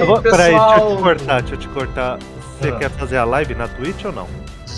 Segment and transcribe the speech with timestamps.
[0.00, 0.38] Aí, vou- pessoal?
[0.38, 2.18] Peraí, deixa eu te cortar, deixa eu te cortar.
[2.60, 2.76] Você Ah.
[2.76, 4.26] quer fazer a live na Twitch ou não?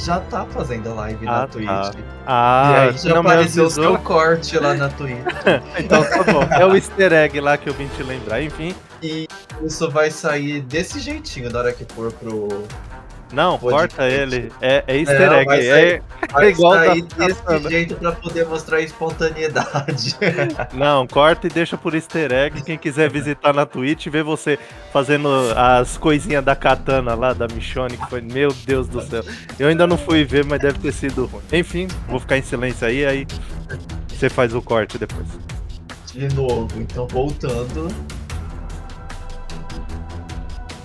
[0.05, 1.47] Já tá fazendo live Ah, na tá.
[1.49, 2.05] Twitch.
[2.27, 5.19] Ah, e aí já apareceu o seu corte lá na Twitch.
[5.79, 6.43] Então tá bom.
[6.51, 8.41] É o easter egg lá que eu vim te lembrar.
[8.43, 9.29] Enfim, E
[9.63, 12.49] isso vai sair desse jeitinho na hora que for pro.
[13.33, 14.51] Não, Pode corta ele.
[14.61, 15.45] É, é easter Não, egg.
[15.47, 20.17] vai É, sair- Vai igual da- desse da- jeito pra poder mostrar a espontaneidade.
[20.75, 22.63] Não, corta e deixa por easter egg.
[22.63, 24.59] Quem quiser visitar na Twitch, ver você
[24.93, 29.23] fazendo as coisinhas da katana lá, da Michonne, que foi, meu Deus do céu.
[29.59, 31.43] Eu ainda não fui ver, mas deve ter sido ruim.
[31.53, 33.27] Enfim, vou ficar em silêncio aí, aí
[34.09, 35.27] você faz o corte depois.
[36.13, 37.89] De novo, então voltando.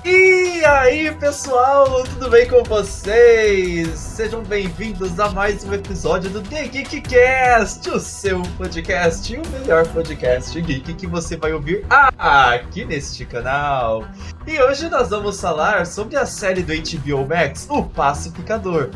[0.06, 3.88] E aí, pessoal, tudo bem com vocês?
[3.98, 10.62] Sejam bem-vindos a mais um episódio do The Geekcast, o seu podcast, o melhor podcast
[10.62, 11.86] geek que você vai ouvir
[12.18, 14.06] aqui neste canal.
[14.46, 18.90] E hoje nós vamos falar sobre a série do HBO Max, O Pacificador.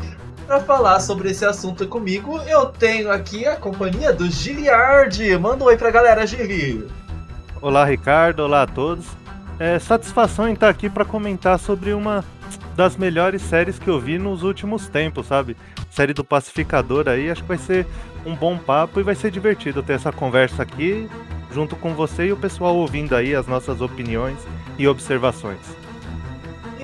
[0.46, 5.38] Para falar sobre esse assunto comigo, eu tenho aqui a companhia do Giliard.
[5.38, 6.86] Manda um oi pra galera, Gili.
[7.62, 8.40] Olá, Ricardo.
[8.40, 9.06] Olá a todos.
[9.60, 12.24] É satisfação em estar aqui para comentar sobre uma
[12.76, 15.56] das melhores séries que eu vi nos últimos tempos, sabe?
[15.90, 17.84] Série do Pacificador aí, acho que vai ser
[18.24, 21.08] um bom papo e vai ser divertido ter essa conversa aqui
[21.52, 24.38] junto com você e o pessoal ouvindo aí as nossas opiniões
[24.78, 25.87] e observações.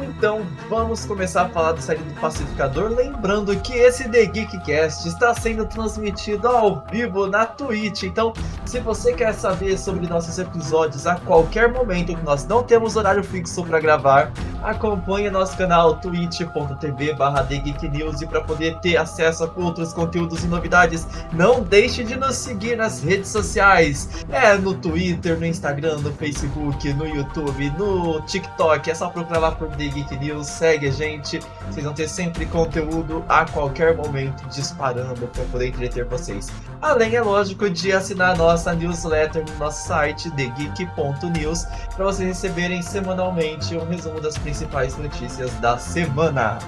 [0.05, 5.35] Então vamos começar a falar da série do Pacificador, lembrando que esse The Geekcast está
[5.35, 8.05] sendo transmitido ao vivo na Twitch.
[8.05, 8.33] Então,
[8.67, 13.25] se você quer saber sobre nossos episódios a qualquer momento, que nós não temos horário
[13.25, 14.33] fixo para gravar,
[14.63, 17.47] acompanhe nosso canal twitch.tv barra
[17.93, 22.37] News e para poder ter acesso a outros conteúdos e novidades, não deixe de nos
[22.37, 24.25] seguir nas redes sociais.
[24.31, 28.91] É no Twitter, no Instagram, no Facebook, no YouTube, no TikTok.
[28.91, 31.39] É só procurar lá por The Geek News, segue a gente.
[31.69, 36.49] Vocês vão ter sempre conteúdo a qualquer momento disparando para poder entreter vocês.
[36.83, 43.77] Além, é lógico, de assinar nossa newsletter no nosso site, thegeek.news, para vocês receberem semanalmente
[43.77, 46.59] um resumo das principais notícias da semana.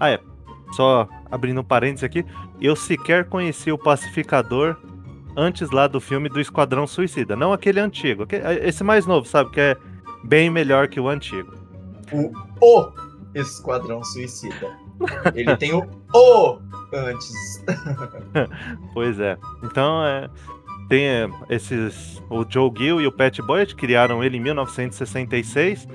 [0.00, 0.20] Ah, é.
[0.72, 2.26] Só abrindo um parênteses aqui,
[2.60, 4.76] eu sequer conheci o Pacificador
[5.38, 7.36] antes lá do filme do Esquadrão Suicida.
[7.36, 9.50] Não aquele antigo, aque- esse mais novo, sabe?
[9.50, 9.76] Que é
[10.24, 11.54] bem melhor que o antigo.
[12.60, 12.92] O
[13.34, 14.76] Esquadrão Suicida.
[15.34, 16.58] Ele tem o O
[16.92, 17.64] antes.
[18.92, 19.38] Pois é.
[19.62, 20.28] Então, é,
[20.88, 22.20] tem é, esses.
[22.28, 25.86] O Joe Gill e o Pat Boyd criaram ele em 1966.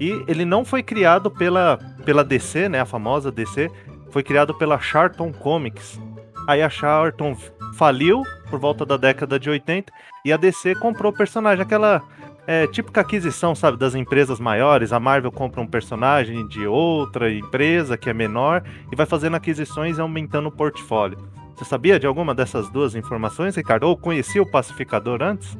[0.00, 2.80] E ele não foi criado pela, pela DC, né?
[2.80, 3.70] A famosa DC.
[4.10, 6.00] Foi criado pela Charlton Comics.
[6.48, 7.36] Aí a Charlton
[7.74, 9.92] faliu por volta da década de 80
[10.24, 11.62] e a DC comprou o personagem.
[11.62, 12.02] Aquela,
[12.46, 14.90] é, típica aquisição, sabe, das empresas maiores.
[14.90, 19.98] A Marvel compra um personagem de outra empresa que é menor e vai fazendo aquisições
[19.98, 21.18] e aumentando o portfólio.
[21.54, 23.82] Você sabia de alguma dessas duas informações, Ricardo?
[23.82, 25.54] Ou conhecia o Pacificador antes?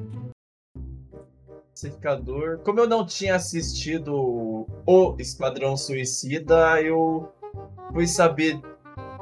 [1.68, 2.60] Pacificador.
[2.64, 4.14] Como eu não tinha assistido
[4.86, 7.30] o Esquadrão Suicida, eu
[7.92, 8.58] fui saber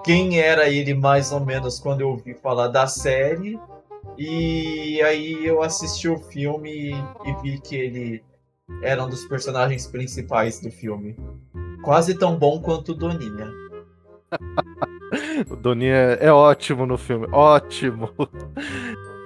[0.07, 3.59] quem era ele mais ou menos quando eu ouvi falar da série.
[4.17, 6.93] E aí eu assisti o filme
[7.25, 8.25] e vi que ele
[8.83, 11.17] era um dos personagens principais do filme.
[11.83, 13.51] Quase tão bom quanto o Doninha.
[15.51, 18.11] o Doninha é ótimo no filme, ótimo.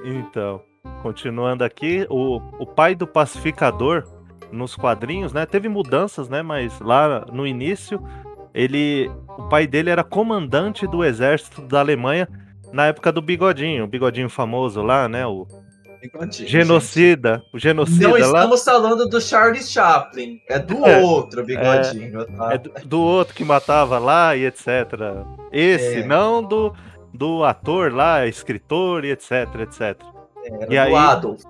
[0.03, 0.63] Então,
[1.03, 4.09] continuando aqui, o, o pai do pacificador
[4.51, 5.45] nos quadrinhos, né?
[5.45, 6.41] Teve mudanças, né?
[6.41, 8.03] Mas lá no início,
[8.55, 12.29] ele, o pai dele era comandante do exército da Alemanha
[12.73, 15.27] na época do Bigodinho, o Bigodinho famoso lá, né?
[15.27, 15.47] O
[16.01, 17.57] Bigodinho, genocida, gente.
[17.57, 18.21] o genocida Não lá.
[18.21, 22.55] estamos falando do Charles Chaplin, é do é, outro Bigodinho, é, tá?
[22.55, 24.67] É do, do, outro que matava lá e etc.
[25.53, 26.07] Esse, é.
[26.07, 26.73] não do,
[27.13, 29.33] do ator lá, escritor e etc,
[29.63, 30.03] etc.
[30.45, 31.43] Era e aí, Adolf.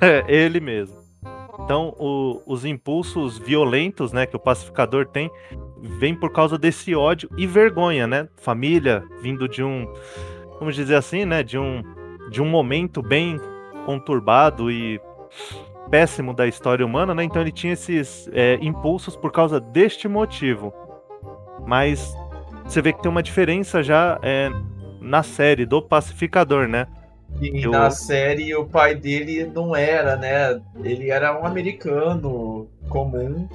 [0.00, 0.98] É, ele mesmo.
[1.60, 5.30] Então, o, os impulsos violentos, né, que o pacificador tem,
[5.82, 8.28] vem por causa desse ódio e vergonha, né?
[8.36, 9.86] Família vindo de um
[10.58, 11.82] vamos dizer assim, né, de um,
[12.30, 13.40] de um momento bem
[13.86, 15.00] conturbado e
[15.90, 17.24] péssimo da história humana, né?
[17.24, 20.72] Então ele tinha esses é, impulsos por causa deste motivo.
[21.66, 22.14] Mas
[22.64, 24.50] você vê que tem uma diferença já é,
[25.00, 26.86] na série do Pacificador, né?
[27.40, 27.70] E Eu...
[27.70, 30.60] na série o pai dele não era, né?
[30.82, 33.48] Ele era um americano comum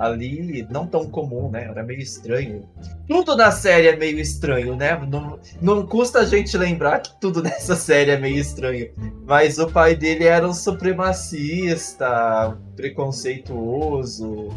[0.00, 1.64] ali não tão comum, né?
[1.64, 2.66] Era meio estranho.
[3.06, 4.98] Tudo na série é meio estranho, né?
[5.06, 8.90] Não, não custa a gente lembrar que tudo nessa série é meio estranho.
[9.26, 14.48] Mas o pai dele era um supremacista, preconceituoso.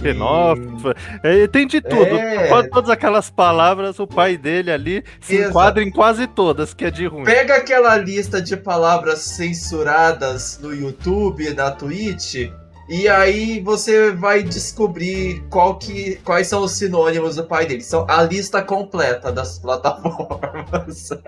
[0.00, 1.48] Xenófobo, e...
[1.48, 2.16] tem de tudo.
[2.16, 2.68] É...
[2.68, 5.50] Todas aquelas palavras, o pai dele ali se Exato.
[5.50, 7.24] enquadra em quase todas, que é de ruim.
[7.24, 12.48] Pega aquela lista de palavras censuradas no YouTube, na Twitch,
[12.88, 17.82] e aí você vai descobrir qual que, quais são os sinônimos do pai dele.
[17.82, 21.10] São a lista completa das plataformas.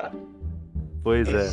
[1.03, 1.51] Pois é.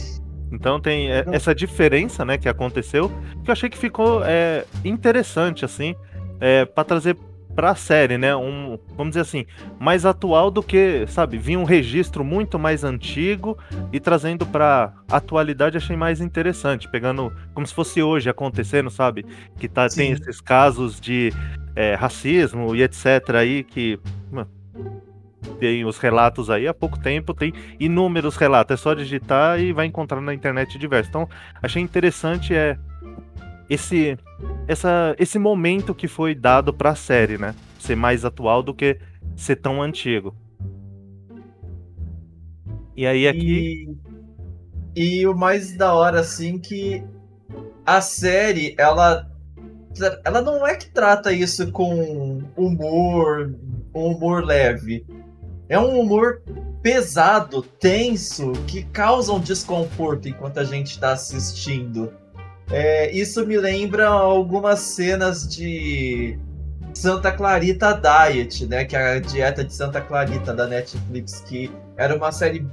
[0.52, 3.10] Então tem é, essa diferença, né, que aconteceu,
[3.46, 5.96] que eu achei que ficou é, interessante, assim,
[6.42, 7.18] é, para trazer
[7.58, 8.36] para a série, né?
[8.36, 9.48] Um, vamos dizer assim,
[9.80, 13.58] mais atual do que, sabe, vinha um registro muito mais antigo
[13.92, 19.26] e trazendo para atualidade achei mais interessante, pegando como se fosse hoje acontecendo, sabe?
[19.58, 21.34] Que tá, tem esses casos de
[21.76, 24.00] é, racismo e etc aí que
[24.32, 24.52] mano,
[25.60, 29.88] tem os relatos aí há pouco tempo, tem inúmeros relatos, é só digitar e vai
[29.88, 31.10] encontrar na internet diversos.
[31.10, 31.28] Então,
[31.60, 32.78] achei interessante é
[33.70, 34.18] esse
[34.68, 37.56] essa, esse momento que foi dado para a série, né?
[37.80, 39.00] Ser mais atual do que
[39.36, 40.36] ser tão antigo.
[42.96, 43.96] E aí aqui.
[44.96, 47.04] E, e o mais da hora, assim, que
[47.86, 49.32] a série, ela.
[50.24, 53.56] Ela não é que trata isso com humor,
[53.96, 55.06] um humor leve.
[55.68, 56.44] É um humor
[56.84, 62.14] pesado, tenso, que causa um desconforto enquanto a gente está assistindo.
[62.70, 66.38] É, isso me lembra algumas cenas de
[66.94, 68.84] Santa Clarita Diet, né?
[68.84, 72.68] Que é a dieta de Santa Clarita da Netflix, que era uma série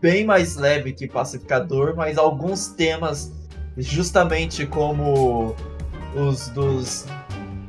[0.00, 3.32] bem mais leve que Pacificador, mas alguns temas,
[3.76, 5.54] justamente como
[6.14, 7.06] os dos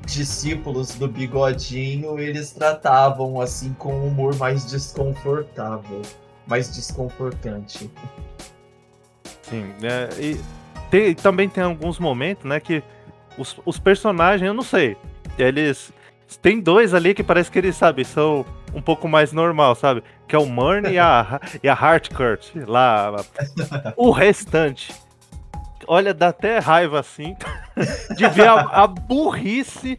[0.06, 6.02] discípulos do Bigodinho, eles tratavam assim com um humor mais desconfortável,
[6.46, 7.92] mais desconfortante.
[9.42, 10.40] Sim, é, e
[10.90, 12.84] tem, também tem alguns momentos, né, que
[13.38, 14.98] os, os personagens, eu não sei,
[15.38, 15.94] eles.
[16.42, 20.04] Tem dois ali que parece que eles, sabe, são um pouco mais normal, sabe?
[20.28, 23.16] Que é o Murn e a, e a Hartkurt, lá.
[23.96, 24.94] O restante.
[25.88, 27.34] Olha, dá até raiva assim
[28.18, 29.98] de ver a, a burrice.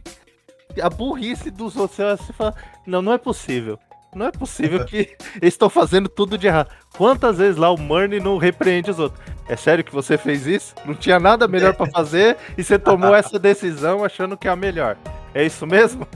[0.79, 1.97] A burrice dos outros.
[1.97, 2.53] Você fala,
[2.85, 3.79] não, não é possível.
[4.13, 6.71] Não é possível que eles estão fazendo tudo de errado.
[6.97, 9.21] Quantas vezes lá o Murny não repreende os outros?
[9.49, 10.75] É sério que você fez isso?
[10.85, 14.55] Não tinha nada melhor para fazer e você tomou essa decisão achando que é a
[14.55, 14.95] melhor.
[15.33, 16.07] É isso mesmo?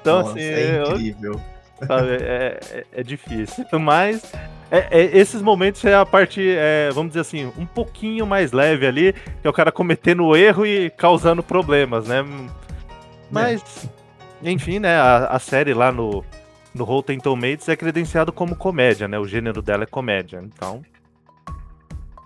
[0.00, 0.40] Então, Nossa, assim.
[0.40, 1.40] É incrível.
[1.80, 3.64] Eu, sabe, é, é, é, difícil.
[3.80, 4.32] Mas
[4.70, 8.84] é, é, esses momentos é a parte, é, vamos dizer assim, um pouquinho mais leve
[8.84, 12.24] ali, que é o cara cometendo erro e causando problemas, né?
[13.30, 13.88] Mas,
[14.42, 14.96] enfim, né?
[14.96, 16.24] A, a série lá no,
[16.74, 19.18] no Rotten Tomatoes é credenciado como comédia, né?
[19.18, 20.82] O gênero dela é comédia, então.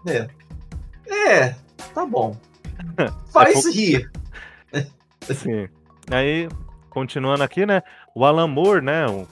[0.06, 0.28] É.
[1.06, 1.54] É,
[1.94, 2.36] tá bom.
[3.32, 4.10] Faz é, rir.
[5.22, 5.68] Sim.
[6.10, 6.48] Aí,
[6.90, 7.82] continuando aqui, né?
[8.14, 9.06] O Alan Moore, né?
[9.08, 9.26] Um,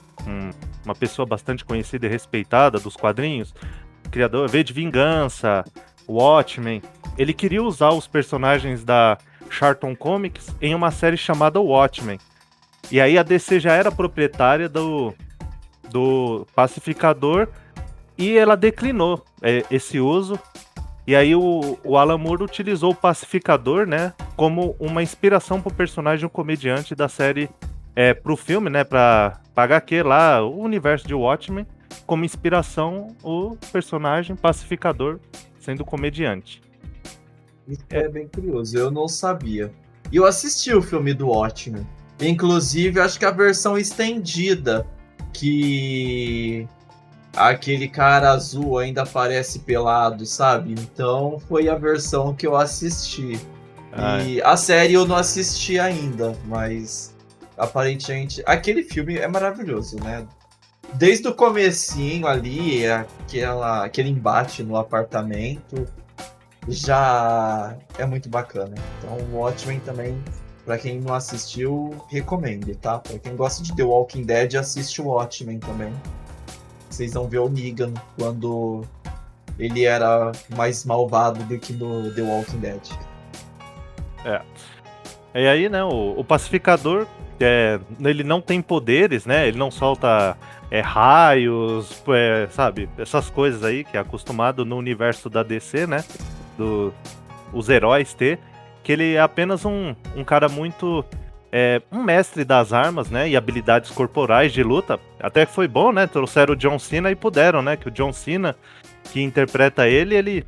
[0.85, 3.53] uma pessoa bastante conhecida e respeitada dos quadrinhos,
[4.11, 5.63] criador, veio de Vingança,
[6.07, 6.81] Watchmen.
[7.17, 9.17] Ele queria usar os personagens da
[9.49, 12.19] Charlton Comics em uma série chamada Watchmen.
[12.89, 15.13] E aí a DC já era proprietária do,
[15.89, 17.49] do pacificador
[18.17, 20.39] e ela declinou é, esse uso.
[21.05, 25.75] E aí o, o Alan Moore utilizou o pacificador, né, como uma inspiração para o
[25.75, 27.49] personagem um comediante da série
[27.95, 31.65] é, para o filme, né, para HQ lá, o universo de Watchmen,
[32.05, 35.19] como inspiração o personagem pacificador
[35.59, 36.61] sendo comediante.
[37.67, 39.71] Isso é bem curioso, eu não sabia.
[40.11, 41.85] E eu assisti o filme do Watchmen.
[42.19, 44.87] Inclusive, acho que a versão estendida,
[45.33, 46.67] que
[47.37, 50.73] aquele cara azul ainda aparece pelado, sabe?
[50.73, 53.39] Então foi a versão que eu assisti.
[53.91, 57.15] Ah, e a série eu não assisti ainda, mas
[57.57, 60.25] aparentemente aquele filme é maravilhoso, né?
[60.93, 65.85] Desde o comecinho ali, aquela, aquele embate no apartamento,
[66.67, 68.75] já é muito bacana.
[68.97, 70.21] Então, o Watchmen também,
[70.65, 72.99] para quem não assistiu, recomendo, tá?
[72.99, 75.93] Para quem gosta de The Walking Dead, assiste o Watchmen também.
[76.89, 78.83] Vocês vão ver o Negan quando
[79.59, 82.81] ele era mais malvado do que no The Walking Dead.
[84.23, 84.41] É.
[85.35, 87.07] E aí, né, o, o pacificador,
[87.39, 89.47] é, ele não tem poderes, né?
[89.47, 90.37] Ele não solta
[90.71, 92.89] é, raios, é, sabe?
[92.97, 96.03] Essas coisas aí que é acostumado no universo da DC, né?
[96.57, 96.93] Do,
[97.53, 98.39] os heróis ter.
[98.83, 101.03] Que ele é apenas um, um cara muito.
[101.59, 103.27] É, um mestre das armas, né?
[103.27, 104.99] E habilidades corporais de luta.
[105.19, 106.05] Até que foi bom, né?
[106.05, 107.75] Trouxeram o John Cena e puderam, né?
[107.75, 108.55] Que o John Cena,
[109.05, 110.45] que interpreta ele, ele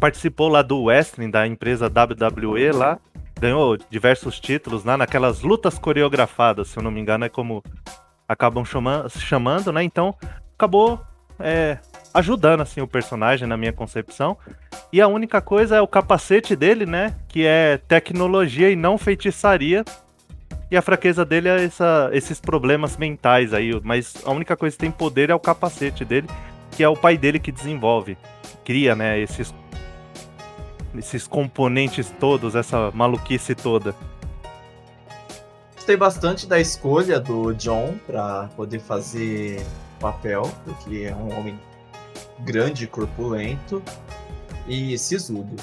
[0.00, 2.98] participou lá do wrestling da empresa WWE lá.
[3.38, 7.62] Ganhou diversos títulos lá naquelas lutas coreografadas, se eu não me engano, é como
[8.26, 9.84] acabam chamando, chamando né?
[9.84, 10.12] Então
[10.56, 11.00] acabou
[11.38, 11.78] é,
[12.12, 14.36] ajudando assim o personagem na minha concepção.
[14.92, 17.14] E a única coisa é o capacete dele, né?
[17.28, 19.84] Que é tecnologia e não feitiçaria.
[20.70, 23.78] E a fraqueza dele é essa, esses problemas mentais aí.
[23.82, 26.28] Mas a única coisa que tem poder é o capacete dele,
[26.72, 28.16] que é o pai dele que desenvolve,
[28.64, 29.18] cria, né?
[29.18, 29.54] Esses
[30.98, 33.94] esses componentes todos, essa maluquice toda
[35.90, 39.60] gostei bastante da escolha do John para poder fazer
[39.98, 41.58] papel, porque é um homem
[42.44, 43.82] grande, corpulento
[44.66, 45.56] e sisudo.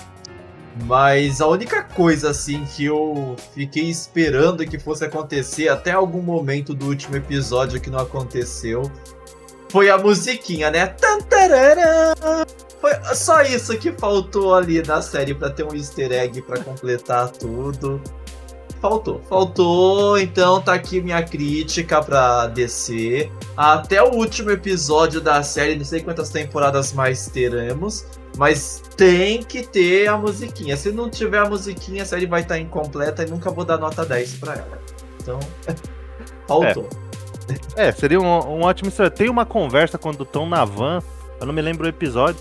[0.84, 6.74] Mas a única coisa assim que eu fiquei esperando que fosse acontecer até algum momento
[6.74, 8.92] do último episódio que não aconteceu
[9.70, 10.96] foi a musiquinha, né?
[12.80, 17.30] Foi só isso que faltou ali na série para ter um easter egg para completar
[17.30, 18.02] tudo
[18.82, 19.22] faltou.
[19.30, 23.32] Faltou, então tá aqui minha crítica pra DC.
[23.56, 28.06] Até o último episódio da série, não sei quantas temporadas mais teremos.
[28.38, 30.78] Mas tem que ter a musiquinha.
[30.78, 34.06] Se não tiver a musiquinha, a série vai estar incompleta e nunca vou dar nota
[34.06, 34.80] 10 pra ela.
[35.20, 35.40] Então,
[36.48, 36.88] faltou.
[37.76, 38.92] É, é seria um, um ótimo.
[39.16, 41.02] Tem uma conversa quando estão na van,
[41.40, 42.40] eu não me lembro o episódio,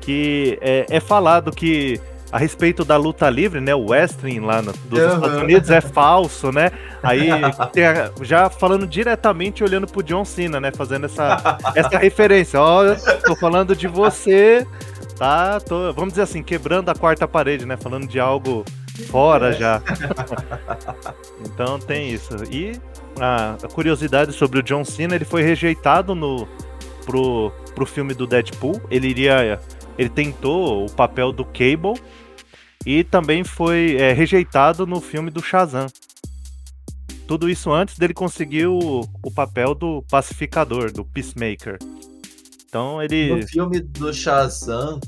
[0.00, 1.98] que é, é falado que
[2.30, 3.74] a respeito da luta livre, né?
[3.74, 5.14] O wrestling lá no, dos uhum.
[5.14, 6.70] Estados Unidos é falso, né?
[7.02, 10.70] Aí a, já falando diretamente olhando pro John Cena, né?
[10.70, 12.60] Fazendo essa, essa referência.
[12.60, 12.84] Ó,
[13.24, 14.66] tô falando de você,
[15.16, 15.58] tá?
[15.60, 17.76] Tô, vamos dizer assim, quebrando a quarta parede, né?
[17.76, 18.64] Falando de algo
[19.06, 19.80] fora já.
[21.44, 22.36] então tem isso.
[22.50, 22.78] E
[23.18, 26.46] a, a, curiosidade sobre o John Cena, ele foi rejeitado no
[27.06, 28.80] pro, pro filme do Deadpool.
[28.90, 29.58] Ele iria
[29.98, 32.00] ele tentou o papel do Cable
[32.86, 35.88] e também foi é, rejeitado no filme do Shazam.
[37.26, 41.76] Tudo isso antes dele conseguir o, o papel do pacificador, do Peacemaker.
[42.66, 43.34] Então ele.
[43.34, 45.00] No filme do Shazam,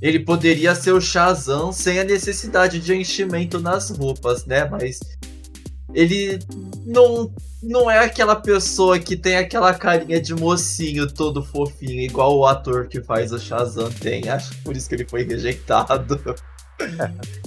[0.00, 4.64] ele poderia ser o Shazam sem a necessidade de enchimento nas roupas, né?
[4.64, 4.98] Mas
[5.94, 6.38] ele
[6.86, 7.32] não,
[7.62, 12.86] não é aquela pessoa que tem aquela carinha de mocinho todo fofinho, igual o ator
[12.88, 14.28] que faz o Shazam tem.
[14.28, 16.20] Acho que por isso que ele foi rejeitado.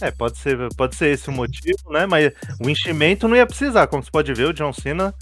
[0.00, 2.06] É, pode ser, pode ser esse o motivo, né?
[2.06, 5.12] Mas o enchimento não ia precisar, como você pode ver, o John Cena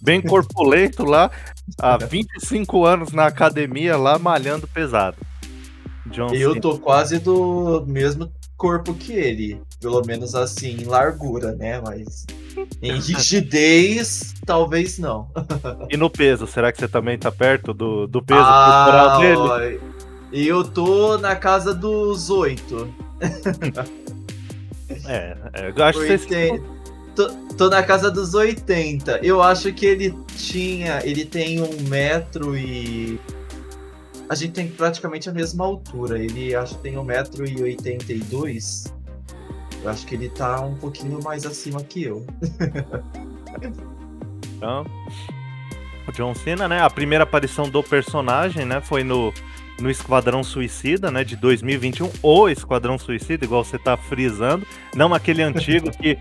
[0.00, 1.30] bem corpulento lá,
[1.78, 5.16] há 25 anos na academia lá malhando pesado.
[6.06, 6.60] John eu Cena.
[6.60, 9.58] tô quase do mesmo corpo que ele.
[9.80, 11.80] Pelo menos assim, em largura, né?
[11.80, 12.26] Mas
[12.82, 15.30] em rigidez, talvez não.
[15.88, 19.80] e no peso, será que você também tá perto do, do peso ah, corporal dele?
[20.30, 22.92] E eu tô na casa dos oito.
[25.06, 26.26] é, é, eu acho 80...
[26.26, 26.62] que
[27.16, 29.20] tô, tô, na casa dos 80.
[29.22, 31.00] Eu acho que ele tinha.
[31.02, 33.18] Ele tem um metro e.
[34.30, 36.16] A gente tem praticamente a mesma altura.
[36.16, 38.94] Ele acho que tem um metro e 82.
[39.82, 42.24] Eu acho que ele tá um pouquinho mais acima que eu.
[44.56, 44.86] então,
[46.06, 46.80] o John Cena, né?
[46.80, 48.80] A primeira aparição do personagem, né?
[48.80, 49.34] Foi no,
[49.80, 51.24] no Esquadrão Suicida, né?
[51.24, 52.08] De 2021.
[52.22, 54.64] O Esquadrão Suicida, igual você tá frisando.
[54.94, 56.16] Não aquele antigo que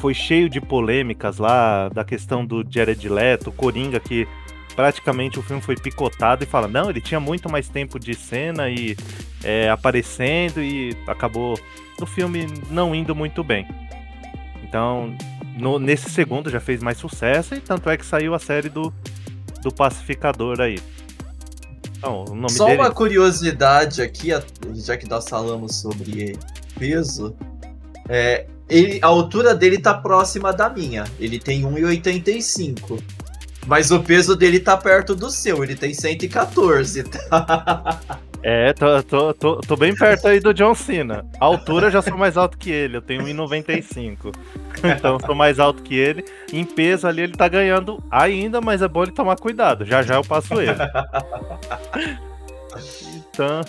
[0.00, 4.28] foi cheio de polêmicas lá, da questão do Jared Leto, Coringa, que
[4.74, 8.68] praticamente o filme foi picotado e fala, não, ele tinha muito mais tempo de cena
[8.68, 8.96] e
[9.42, 11.58] é, aparecendo e acabou
[12.00, 13.66] o filme não indo muito bem.
[14.62, 15.16] Então,
[15.56, 18.92] no, nesse segundo já fez mais sucesso e tanto é que saiu a série do,
[19.62, 20.78] do Pacificador aí.
[21.96, 22.78] Então, Só dele...
[22.78, 24.28] uma curiosidade aqui,
[24.74, 26.36] já que nós falamos sobre
[26.78, 27.34] peso,
[28.08, 31.04] é, ele, a altura dele tá próxima da minha.
[31.18, 33.00] Ele tem 1,85.
[33.66, 38.00] Mas o peso dele tá perto do seu, ele tem 114, tá?
[38.46, 41.24] É, tô, tô, tô, tô, bem perto aí do John Cena.
[41.40, 44.34] A altura já sou mais alto que ele, eu tenho 1,95.
[44.84, 46.22] Então sou mais alto que ele.
[46.52, 49.86] Em peso ali ele tá ganhando ainda, mas é bom ele tomar cuidado.
[49.86, 50.76] Já já eu passo ele.
[53.30, 53.62] Então,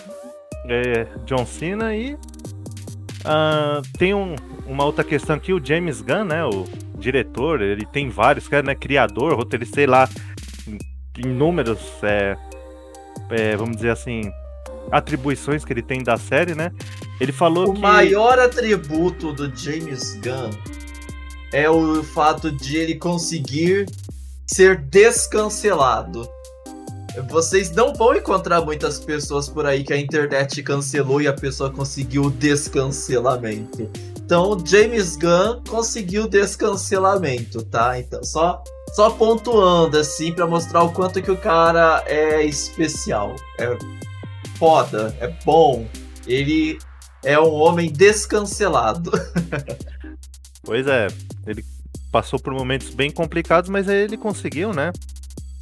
[0.68, 2.14] é, John Cena e.
[2.14, 4.36] Uh, tem um,
[4.66, 6.44] uma outra questão aqui, o James Gunn, né?
[6.44, 6.64] O
[6.96, 8.74] diretor, ele tem vários, cara, né?
[8.74, 10.08] Criador, roteirista, sei lá,
[11.18, 12.36] inúmeros, é,
[13.30, 14.30] é, vamos dizer assim,
[14.90, 16.72] atribuições que ele tem da série, né?
[17.20, 17.78] Ele falou o que.
[17.78, 20.50] O maior atributo do James Gunn
[21.52, 23.86] é o fato de ele conseguir
[24.46, 26.28] ser descancelado.
[27.30, 31.70] Vocês não vão encontrar muitas pessoas por aí que a internet cancelou e a pessoa
[31.70, 33.90] conseguiu o descancelamento.
[34.26, 37.96] Então, James Gunn conseguiu descancelamento, tá?
[37.96, 38.60] Então, só
[38.92, 43.36] só pontuando assim para mostrar o quanto que o cara é especial.
[43.56, 43.78] É
[44.58, 45.86] foda, é bom.
[46.26, 46.76] Ele
[47.22, 49.12] é um homem descancelado.
[50.64, 51.06] pois é,
[51.46, 51.64] ele
[52.10, 54.90] passou por momentos bem complicados, mas aí ele conseguiu, né?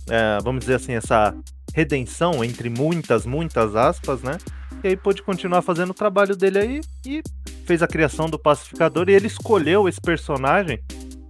[0.09, 1.35] É, vamos dizer assim, essa
[1.75, 4.39] redenção entre muitas, muitas aspas, né?
[4.83, 7.23] E aí pôde continuar fazendo o trabalho dele aí e
[7.65, 10.81] fez a criação do pacificador e ele escolheu esse personagem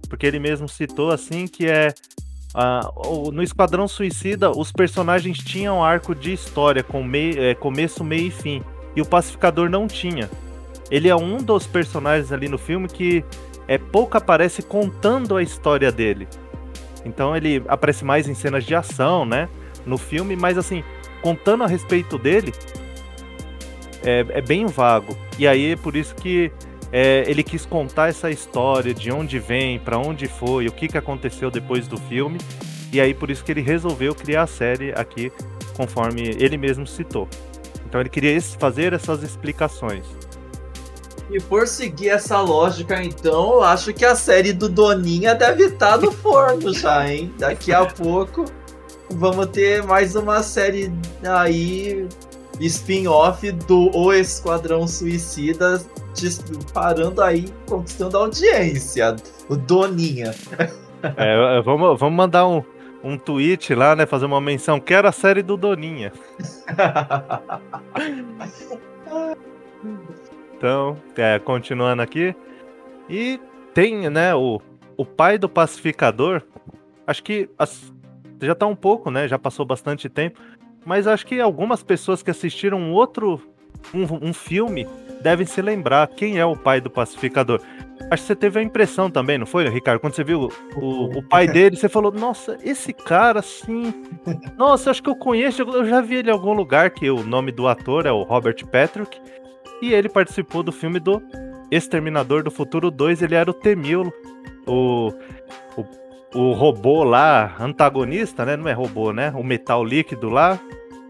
[0.07, 1.93] porque ele mesmo citou assim que é
[2.55, 8.27] Uh, no Esquadrão Suicida, os personagens tinham arco de história, com mei, é, começo, meio
[8.27, 8.63] e fim.
[8.95, 10.29] E o Pacificador não tinha.
[10.89, 13.25] Ele é um dos personagens ali no filme que
[13.67, 16.29] é pouco aparece contando a história dele.
[17.03, 19.49] Então ele aparece mais em cenas de ação, né?
[19.85, 20.81] No filme, mas assim,
[21.21, 22.53] contando a respeito dele,
[24.05, 25.17] é, é bem vago.
[25.37, 26.51] E aí é por isso que
[26.91, 30.97] é, ele quis contar essa história de onde vem, para onde foi, o que, que
[30.97, 32.37] aconteceu depois do filme.
[32.93, 35.31] E aí por isso que ele resolveu criar a série aqui,
[35.75, 37.27] conforme ele mesmo citou.
[37.85, 40.05] Então ele queria fazer essas explicações.
[41.31, 45.97] E por seguir essa lógica, então, eu acho que a série do Doninha deve estar
[45.97, 47.33] no forno já, hein?
[47.39, 48.45] Daqui a pouco
[49.09, 50.91] vamos ter mais uma série
[51.23, 52.07] aí
[52.59, 55.81] spin-off do O Esquadrão Suicida
[56.73, 59.15] parando aí, conquistando a audiência.
[59.49, 60.33] O Doninha.
[61.17, 62.63] É, vamos, vamos mandar um,
[63.03, 64.07] um tweet lá, né?
[64.07, 64.79] Fazer uma menção.
[64.79, 66.11] Quero a série do Doninha.
[70.57, 72.35] então, é, continuando aqui.
[73.07, 73.39] E
[73.71, 74.59] tem, né, o,
[74.97, 76.41] o pai do pacificador.
[77.05, 77.93] Acho que as,
[78.41, 79.27] já tá um pouco, né?
[79.27, 80.39] Já passou bastante tempo
[80.85, 83.41] mas acho que algumas pessoas que assistiram outro
[83.93, 84.87] um, um filme
[85.21, 87.59] devem se lembrar quem é o pai do pacificador.
[88.11, 89.99] Acho que você teve a impressão também, não foi, Ricardo?
[89.99, 93.93] Quando você viu o, o pai dele, você falou: Nossa, esse cara, assim.
[94.57, 97.51] Nossa, acho que eu conheço, eu já vi ele em algum lugar, que o nome
[97.51, 99.19] do ator é o Robert Patrick.
[99.81, 101.21] E ele participou do filme do
[101.71, 103.21] Exterminador do Futuro 2.
[103.21, 104.13] Ele era o Temil,
[104.67, 105.11] o,
[106.35, 108.57] o robô lá, antagonista, né?
[108.57, 109.31] Não é robô, né?
[109.35, 110.59] O metal líquido lá.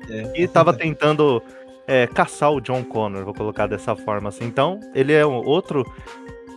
[0.09, 0.41] É.
[0.41, 1.41] E tava tentando
[1.87, 4.45] é, caçar o John Connor, vou colocar dessa forma assim.
[4.45, 5.83] Então, ele é um outro,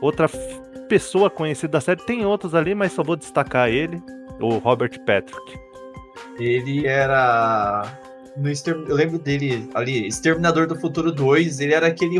[0.02, 0.28] outra
[0.88, 2.04] pessoa conhecida da série.
[2.04, 4.02] Tem outros ali, mas só vou destacar ele,
[4.38, 5.58] o Robert Patrick.
[6.38, 7.86] Ele era
[8.38, 8.84] no Exterm...
[8.88, 12.18] Eu lembro dele ali, Exterminador do Futuro 2, ele era aquele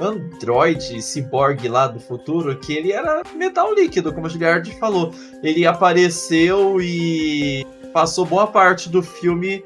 [0.00, 5.12] android cyborg lá do futuro, que ele era metal líquido, como o Giliard falou.
[5.42, 9.64] Ele apareceu e passou boa parte do filme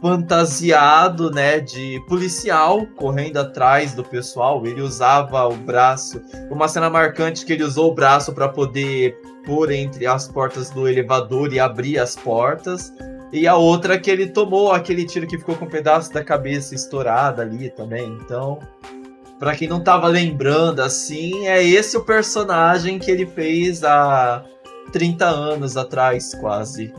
[0.00, 4.64] fantasiado, né, de policial, correndo atrás do pessoal.
[4.64, 9.72] Ele usava o braço, uma cena marcante que ele usou o braço para poder pôr
[9.72, 12.92] entre as portas do elevador e abrir as portas.
[13.32, 16.74] E a outra que ele tomou aquele tiro que ficou com um pedaço da cabeça
[16.74, 18.06] estourada ali também.
[18.22, 18.58] Então,
[19.38, 24.44] para quem não tava lembrando assim, é esse o personagem que ele fez há
[24.92, 26.92] 30 anos atrás, quase.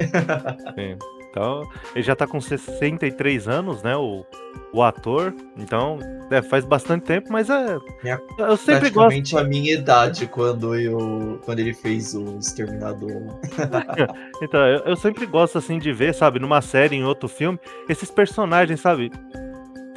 [0.75, 0.97] Sim.
[1.29, 3.95] Então, ele já tá com 63 anos, né?
[3.95, 4.25] O,
[4.73, 5.33] o ator.
[5.57, 5.99] Então,
[6.31, 7.77] é, faz bastante tempo, mas é.
[8.03, 9.37] é eu sempre gosto.
[9.37, 11.39] a minha idade quando eu.
[11.45, 13.39] quando ele fez o Exterminador.
[14.41, 18.09] então, eu, eu sempre gosto assim de ver, sabe, numa série, em outro filme, esses
[18.09, 19.11] personagens, sabe?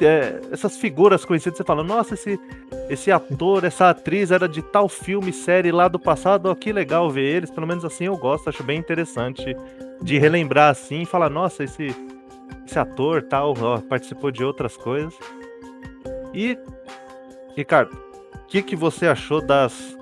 [0.01, 2.39] é, essas figuras conhecidas, você fala, nossa, esse,
[2.89, 7.09] esse ator, essa atriz era de tal filme, série lá do passado, ó, que legal
[7.09, 9.55] ver eles, pelo menos assim eu gosto, acho bem interessante
[10.03, 11.95] de relembrar assim e falar, nossa, esse,
[12.65, 15.13] esse ator tal, ó, participou de outras coisas.
[16.33, 16.57] E,
[17.55, 17.93] Ricardo,
[18.35, 19.97] o que, que você achou das,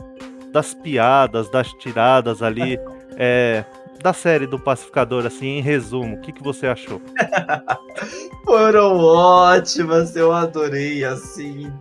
[0.52, 2.78] das piadas, das tiradas ali?
[3.24, 3.66] É,
[4.02, 7.00] da série do Pacificador, assim, em resumo, o que, que você achou?
[8.46, 11.72] Foram ótimas, eu adorei, assim.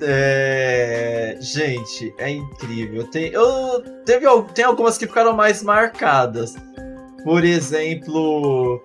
[0.00, 1.36] É...
[1.40, 3.08] Gente, é incrível.
[3.08, 6.54] Tem, eu, teve, tem algumas que ficaram mais marcadas.
[7.24, 8.82] Por exemplo.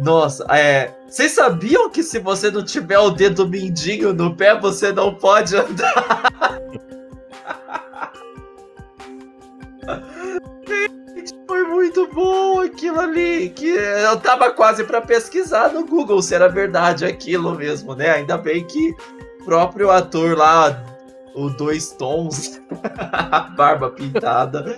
[0.00, 0.92] Nossa, é.
[1.08, 5.56] Vocês sabiam que se você não tiver o dedo mindinho no pé, você não pode
[5.56, 6.28] andar?
[11.46, 13.50] Foi muito bom aquilo ali.
[13.50, 18.10] Que eu tava quase para pesquisar no Google se era verdade aquilo mesmo, né?
[18.10, 18.90] Ainda bem que
[19.40, 20.84] o próprio ator lá,
[21.34, 22.60] o dois tons,
[23.56, 24.76] barba pintada.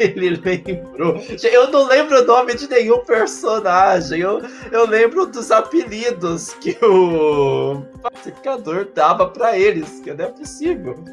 [0.16, 1.22] Ele lembrou.
[1.42, 4.20] Eu não lembro o nome de nenhum personagem.
[4.20, 4.40] Eu,
[4.72, 11.04] eu lembro dos apelidos que o pacificador dava para eles, que não é possível.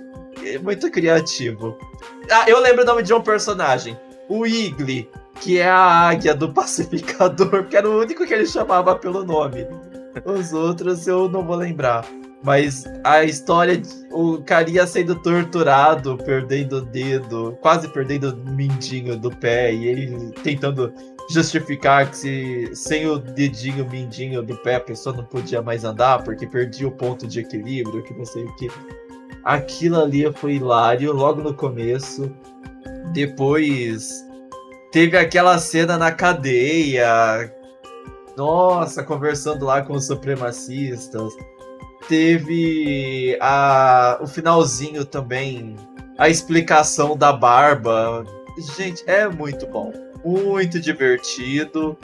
[0.44, 1.78] É muito criativo.
[2.32, 3.98] Ah, eu lembro o nome de um personagem
[4.30, 8.96] o Igli, que é a águia do pacificador, que era o único que ele chamava
[8.96, 9.68] pelo nome.
[10.26, 12.06] Os outros eu não vou lembrar.
[12.44, 19.32] Mas a história, o carinha sendo torturado, perdendo o dedo, quase perdendo o mindinho do
[19.32, 20.94] pé, e ele tentando
[21.30, 26.24] justificar que se, sem o dedinho mindinho do pé a pessoa não podia mais andar
[26.24, 28.70] porque perdia o ponto de equilíbrio, que não sei o que.
[29.44, 32.32] Aquilo ali foi hilário logo no começo.
[33.14, 34.26] Depois
[34.92, 37.54] teve aquela cena na cadeia.
[38.36, 41.34] Nossa, conversando lá com os supremacistas.
[42.08, 45.76] Teve a, o finalzinho também,
[46.18, 48.26] a explicação da barba.
[48.78, 49.92] Gente, é muito bom.
[50.24, 51.98] Muito divertido.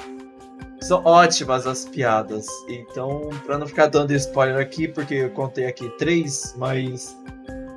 [0.82, 2.46] São ótimas as piadas.
[2.68, 7.18] Então, para não ficar dando spoiler aqui, porque eu contei aqui três, mas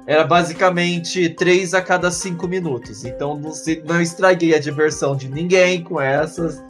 [0.07, 3.05] era basicamente três a cada cinco minutos.
[3.05, 6.63] Então não, se, não estraguei a diversão de ninguém com essas.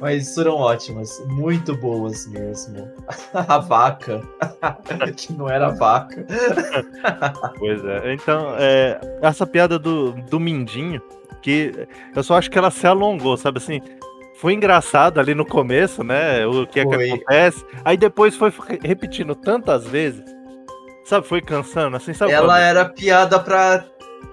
[0.00, 2.90] Mas foram ótimas, muito boas mesmo.
[3.34, 4.22] a vaca,
[5.16, 6.24] que não era vaca.
[7.58, 8.14] pois é.
[8.14, 11.02] Então, é, essa piada do, do Mindinho,
[11.42, 13.80] que eu só acho que ela se alongou, sabe assim?
[14.36, 16.46] Foi engraçado ali no começo, né?
[16.46, 17.64] O que é que acontece.
[17.84, 18.50] Aí depois foi
[18.82, 20.24] repetindo tantas vezes
[21.10, 22.30] Sabe, foi cansando, assim, sabe?
[22.30, 22.62] Ela quando?
[22.62, 23.84] era piada pra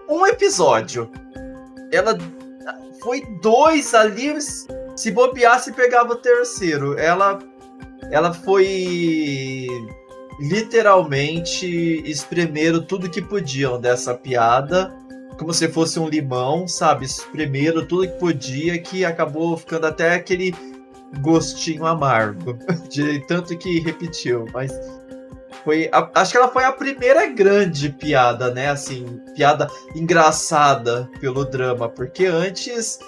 [0.08, 1.10] um episódio.
[1.92, 2.16] Ela
[3.02, 4.38] foi dois ali,
[4.98, 6.98] se bobeasse pegava o terceiro.
[7.00, 7.40] Ela
[8.12, 9.68] ela foi
[10.40, 11.66] literalmente
[12.06, 14.94] espremeram tudo que podiam dessa piada,
[15.38, 17.06] como se fosse um limão, sabe?
[17.06, 20.54] Espremeram tudo que podia, que acabou ficando até aquele
[21.22, 22.58] gostinho amargo,
[22.90, 24.72] de tanto que repetiu, mas
[25.64, 25.90] foi.
[25.92, 28.70] A, acho que ela foi a primeira grande piada, né?
[28.70, 33.00] Assim, piada engraçada pelo drama, porque antes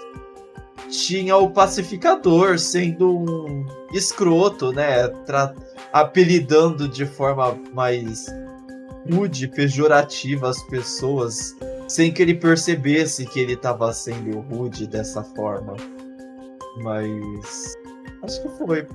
[0.89, 5.07] tinha o pacificador sendo um escroto, né?
[5.25, 5.53] Tra
[5.91, 8.27] apelidando de forma mais
[9.11, 11.55] rude, pejorativa as pessoas,
[11.87, 15.75] sem que ele percebesse que ele estava sendo rude dessa forma.
[16.81, 17.75] Mas
[18.23, 18.87] acho que foi.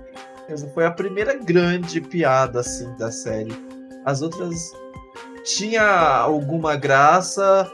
[0.75, 3.53] Foi a primeira grande piada assim da série.
[4.05, 4.73] As outras
[5.43, 7.71] tinha alguma graça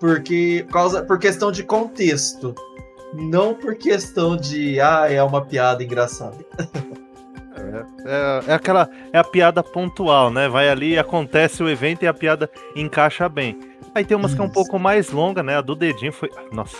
[0.00, 2.54] porque por causa por questão de contexto,
[3.12, 6.36] não por questão de ah, é uma piada engraçada.
[7.54, 10.48] É, é, é, aquela é a piada pontual, né?
[10.48, 13.58] Vai ali, acontece o evento e a piada encaixa bem.
[13.94, 15.56] Aí tem umas que é um pouco mais longa, né?
[15.56, 16.76] A do dedinho foi, nossa.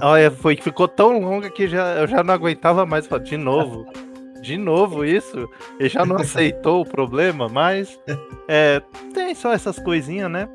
[0.00, 3.08] Olha, foi que ficou tão longa que já, eu já não aguentava mais.
[3.24, 3.86] De novo.
[4.42, 5.48] De novo isso.
[5.78, 7.98] Ele já não aceitou o problema, mas
[8.48, 8.82] é,
[9.14, 10.48] tem só essas coisinhas, né?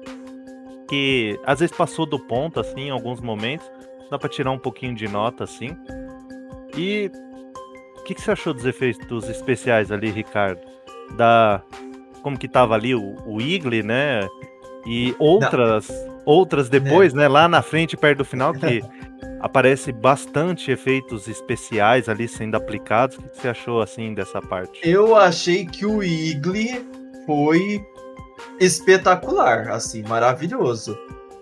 [0.87, 3.69] Que às vezes passou do ponto, assim, em alguns momentos.
[4.09, 5.75] Dá pra tirar um pouquinho de nota, assim.
[6.75, 7.11] E
[7.97, 10.61] o que, que você achou dos efeitos especiais ali, Ricardo?
[11.15, 11.61] Da.
[12.21, 14.27] Como que tava ali o, o Igli, né?
[14.85, 15.89] E outras.
[15.89, 16.17] Não.
[16.25, 17.17] Outras depois, é.
[17.17, 17.27] né?
[17.29, 18.83] Lá na frente, perto do final, que
[19.39, 23.17] aparece bastante efeitos especiais ali sendo aplicados.
[23.17, 24.81] O que você achou assim dessa parte?
[24.83, 26.85] Eu achei que o Igli
[27.25, 27.81] foi
[28.59, 30.97] espetacular, assim, maravilhoso.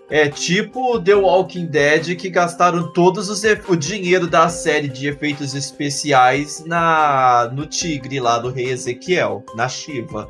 [0.08, 5.54] É tipo The Walking Dead que gastaram todos os o dinheiro da série de efeitos
[5.54, 10.28] especiais na no tigre lá do rei Ezequiel, na Shiva.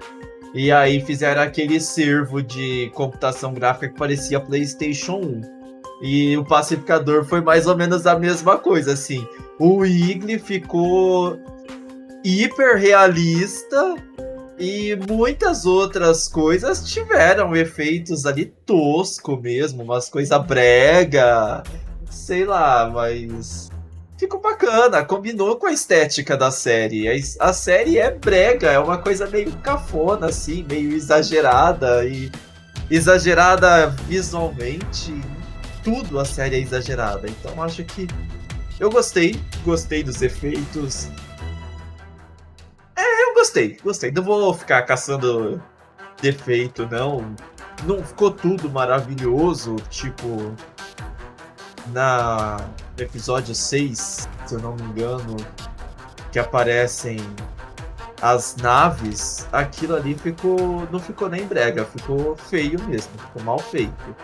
[0.54, 5.40] E aí fizeram aquele servo de computação gráfica que parecia PlayStation 1.
[6.02, 9.26] E o pacificador foi mais ou menos a mesma coisa, assim.
[9.58, 11.38] O Igli ficou
[12.24, 13.96] hiper realista
[14.58, 21.62] e muitas outras coisas tiveram efeitos ali tosco mesmo, umas coisas brega,
[22.10, 23.70] sei lá, mas
[24.18, 27.06] ficou bacana, combinou com a estética da série.
[27.38, 32.30] A, série é brega, é uma coisa meio cafona assim, meio exagerada e
[32.90, 35.14] exagerada visualmente
[35.84, 37.28] tudo a série é exagerada.
[37.28, 38.08] Então acho que
[38.80, 41.08] eu gostei, gostei dos efeitos.
[43.46, 44.10] Gostei, gostei.
[44.10, 45.62] Não vou ficar caçando
[46.20, 47.32] defeito, não.
[47.84, 50.52] Não ficou tudo maravilhoso, tipo
[51.92, 52.56] na
[52.98, 55.36] episódio 6, se eu não me engano,
[56.32, 57.18] que aparecem
[58.20, 64.16] as naves, aquilo ali ficou não ficou nem brega, ficou feio mesmo, ficou mal feito.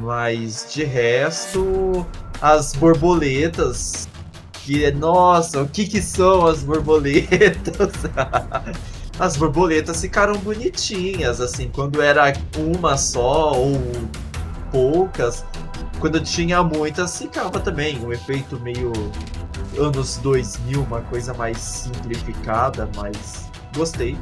[0.00, 2.04] Mas de resto,
[2.40, 4.08] as borboletas.
[4.64, 7.92] Que nossa, o que que são as borboletas?
[9.18, 13.80] as borboletas ficaram bonitinhas, assim, quando era uma só ou
[14.70, 15.44] poucas.
[15.98, 18.92] Quando tinha muitas, ficava também um efeito meio
[19.76, 24.16] anos 2000, uma coisa mais simplificada, mas gostei.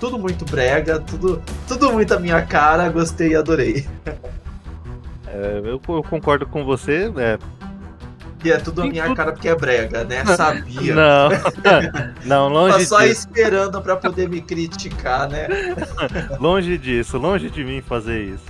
[0.00, 3.86] Tudo muito brega, tudo, tudo muito a minha cara, gostei e adorei.
[5.28, 7.12] É, eu, eu, concordo com você.
[7.16, 7.36] É...
[8.46, 10.24] E é tudo a minha cara porque é brega, né?
[10.36, 10.94] Sabia.
[10.94, 11.28] Não,
[12.24, 13.26] não longe Tô só disso.
[13.28, 15.48] esperando para poder me criticar, né?
[16.38, 18.44] longe disso, longe de mim fazer isso.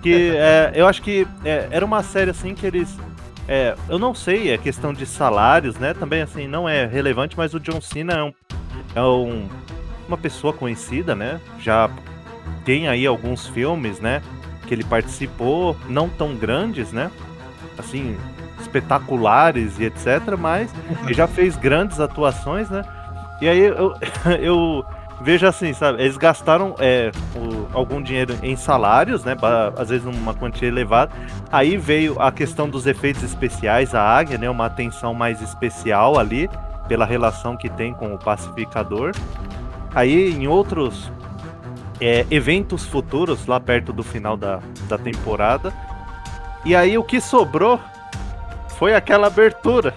[0.00, 2.96] Que é, eu acho que é, era uma série assim que eles.
[3.48, 5.92] É, eu não sei, é questão de salários, né?
[5.92, 8.32] Também assim, não é relevante, mas o John Cena é, um,
[8.94, 9.48] é um,
[10.06, 11.40] uma pessoa conhecida, né?
[11.58, 11.90] Já
[12.64, 14.22] tem aí alguns filmes, né?
[14.66, 17.10] que ele participou, não tão grandes, né?
[17.76, 18.16] Assim,
[18.72, 20.72] espetaculares e etc, mas
[21.04, 22.82] ele já fez grandes atuações, né?
[23.40, 23.94] E aí eu,
[24.40, 24.84] eu
[25.20, 26.02] vejo assim, sabe?
[26.02, 29.36] Eles gastaram é, o, algum dinheiro em salários, né?
[29.76, 31.12] Às vezes uma quantia elevada.
[31.50, 34.48] Aí veio a questão dos efeitos especiais, a águia, né?
[34.48, 36.48] Uma atenção mais especial ali,
[36.88, 39.12] pela relação que tem com o pacificador.
[39.94, 41.12] Aí em outros
[42.00, 45.72] é, eventos futuros lá perto do final da, da temporada.
[46.64, 47.78] E aí o que sobrou
[48.78, 49.94] foi aquela abertura.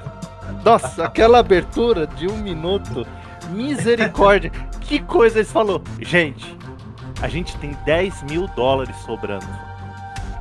[0.63, 3.05] Nossa, aquela abertura de um minuto.
[3.49, 4.51] Misericórdia.
[4.81, 5.81] que coisa eles falou.
[5.99, 6.55] Gente,
[7.21, 9.45] a gente tem 10 mil dólares sobrando.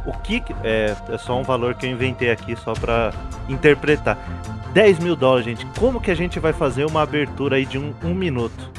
[0.06, 0.42] O que.
[0.62, 3.12] É, é só um valor que eu inventei aqui só pra
[3.48, 4.18] interpretar.
[4.72, 5.66] 10 mil dólares, gente.
[5.78, 8.70] Como que a gente vai fazer uma abertura aí de um, um minuto?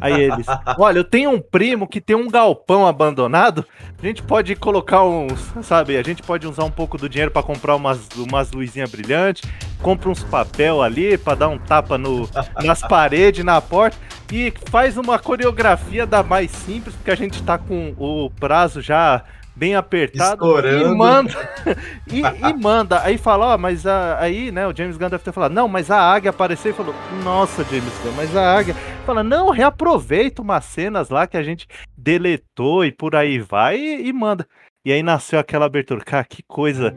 [0.00, 0.46] Aí eles,
[0.78, 3.64] olha, eu tenho um primo que tem um galpão abandonado.
[4.00, 5.96] A gente pode colocar uns, sabe?
[5.96, 9.42] A gente pode usar um pouco do dinheiro para comprar umas, umas luzinhas brilhantes,
[9.82, 12.28] compra uns papel ali para dar um tapa no,
[12.62, 13.96] nas paredes, na porta
[14.32, 19.24] e faz uma coreografia da mais simples, porque a gente tá com o prazo já
[19.58, 20.92] bem apertado Estourando.
[20.92, 21.50] e manda
[22.10, 23.02] e, e, manda.
[23.02, 25.90] Aí fala ó, mas a, aí né o James Gunn deve ter falado não mas
[25.90, 26.94] a águia apareceu e falou
[27.24, 31.66] nossa James Gunn mas a águia fala não reaproveita umas cenas lá que a gente
[31.96, 34.46] deletou e por aí vai e, e manda.
[34.84, 36.04] E aí nasceu aquela abertura.
[36.04, 36.94] Cara que coisa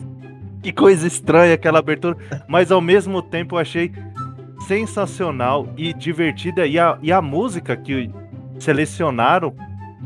[0.62, 2.16] que coisa estranha aquela abertura.
[2.48, 3.92] Mas ao mesmo tempo eu achei
[4.66, 6.66] sensacional e divertida.
[6.66, 8.10] E a, e a música que
[8.58, 9.54] selecionaram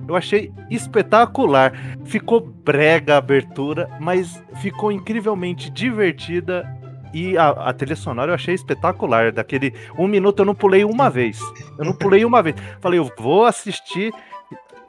[0.07, 1.73] eu achei espetacular.
[2.05, 6.69] Ficou brega a abertura, mas ficou incrivelmente divertida.
[7.13, 9.33] E a, a trilha sonora eu achei espetacular.
[9.33, 11.39] Daquele um minuto eu não pulei uma vez.
[11.79, 12.57] Eu não pulei uma vez.
[12.81, 14.13] Falei, eu vou assistir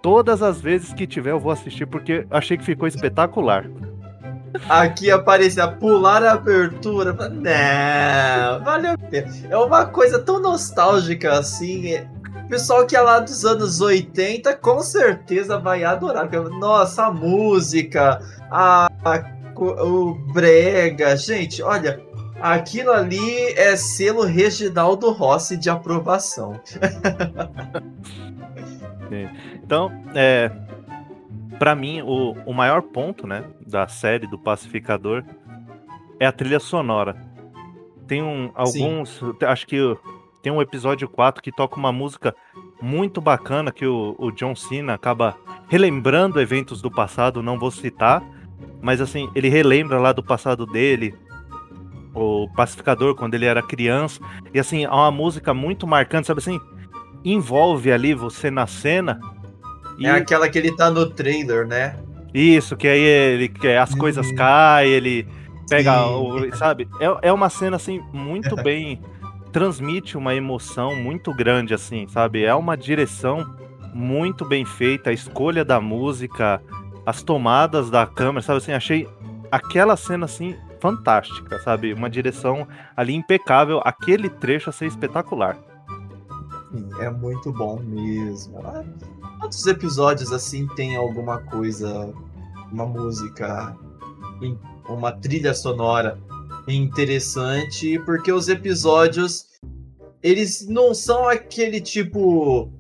[0.02, 3.66] todas as vezes que tiver, eu vou assistir, porque achei que ficou espetacular.
[4.70, 7.12] Aqui aparecia pular a abertura.
[7.14, 9.32] Não, valeu a pena.
[9.50, 12.06] É uma coisa tão nostálgica assim.
[12.50, 16.30] Pessoal que é lá dos anos 80 com certeza vai adorar.
[16.60, 21.16] Nossa, a música, a, a o brega.
[21.16, 22.02] Gente, olha,
[22.42, 26.60] aquilo ali é selo Reginaldo Rossi de aprovação.
[29.64, 30.52] então, é,
[31.58, 35.24] para mim, o, o maior ponto, né, da série do Pacificador
[36.20, 37.16] é a trilha sonora.
[38.08, 39.34] Tem um, alguns, Sim.
[39.42, 39.98] acho que
[40.46, 42.36] tem um episódio 4 que toca uma música
[42.80, 45.36] muito bacana que o, o John Cena acaba
[45.68, 48.22] relembrando eventos do passado, não vou citar,
[48.80, 51.16] mas assim, ele relembra lá do passado dele,
[52.14, 54.22] o pacificador quando ele era criança,
[54.54, 56.62] e assim, é uma música muito marcante, sabe assim,
[57.24, 59.20] envolve ali você na cena
[59.98, 60.06] e...
[60.06, 61.98] É aquela que ele tá no trailer, né?
[62.32, 64.36] Isso, que aí ele que as coisas uhum.
[64.36, 65.28] caem, ele
[65.68, 66.88] pega o, sabe?
[67.00, 69.02] É, é uma cena assim muito bem
[69.56, 72.44] transmite uma emoção muito grande assim, sabe?
[72.44, 73.56] É uma direção
[73.94, 76.62] muito bem feita, a escolha da música,
[77.06, 79.08] as tomadas da câmera, sabe assim, achei
[79.50, 81.94] aquela cena assim fantástica, sabe?
[81.94, 85.58] Uma direção ali impecável, aquele trecho a ser espetacular.
[87.00, 88.62] É muito bom mesmo.
[89.40, 92.14] Quantos episódios assim tem alguma coisa,
[92.74, 93.74] uma música,
[94.90, 96.20] uma trilha sonora
[96.68, 98.00] interessante?
[98.00, 99.46] Porque os episódios
[100.26, 102.72] eles não são aquele tipo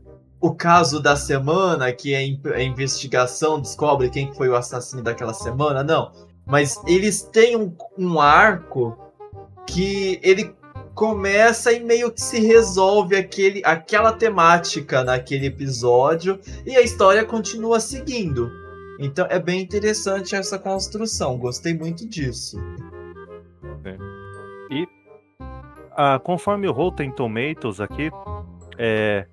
[0.42, 2.18] o caso da semana, que é
[2.56, 6.12] a investigação descobre quem foi o assassino daquela semana, não.
[6.46, 8.98] Mas eles têm um, um arco
[9.68, 10.56] que ele
[10.96, 17.80] começa e meio que se resolve aquele, aquela temática naquele episódio e a história continua
[17.80, 18.50] seguindo.
[19.00, 22.58] Então é bem interessante essa construção, gostei muito disso.
[23.84, 23.98] É.
[24.74, 24.88] E
[25.92, 28.12] ah, conforme o Rotten Tomatoes aqui,
[28.78, 29.26] é,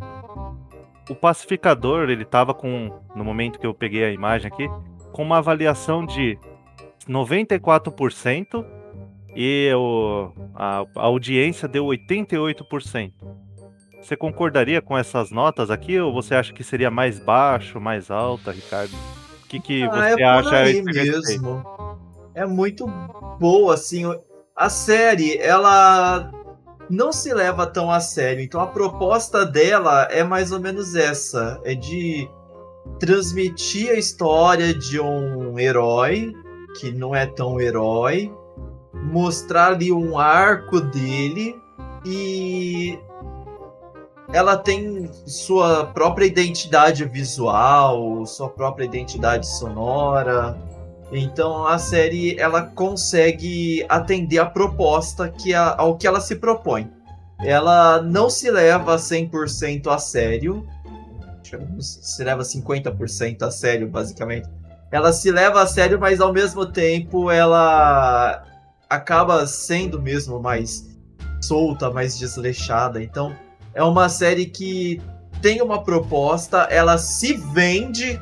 [1.09, 4.69] o pacificador ele estava com, no momento que eu peguei a imagem aqui,
[5.13, 6.39] com uma avaliação de
[7.09, 8.65] 94%
[9.35, 13.13] e o, a, a audiência deu 88%.
[14.01, 18.51] Você concordaria com essas notas aqui ou você acha que seria mais baixo, mais alta,
[18.51, 18.93] Ricardo?
[19.45, 21.63] O que, que ah, você é acha aí mesmo?
[22.35, 22.87] É muito
[23.39, 24.05] boa, assim.
[24.57, 26.31] A série, ela
[26.89, 28.43] não se leva tão a sério.
[28.43, 32.29] Então a proposta dela é mais ou menos essa: é de
[32.99, 36.33] transmitir a história de um herói
[36.79, 38.33] que não é tão herói,
[38.95, 41.57] mostrar ali um arco dele
[42.05, 42.99] e
[44.33, 50.59] ela tem sua própria identidade visual, sua própria identidade sonora.
[51.13, 56.91] Então a série ela consegue atender a proposta que a, ao que ela se propõe.
[57.45, 60.67] Ela não se leva 100% a sério,
[61.81, 64.49] se leva 50% a sério, basicamente.
[64.91, 68.45] Ela se leva a sério, mas ao mesmo tempo ela
[68.89, 70.89] acaba sendo mesmo mais
[71.43, 73.03] solta, mais desleixada.
[73.03, 73.35] Então,
[73.75, 75.03] é uma série que
[75.43, 78.21] tem uma proposta, ela se vende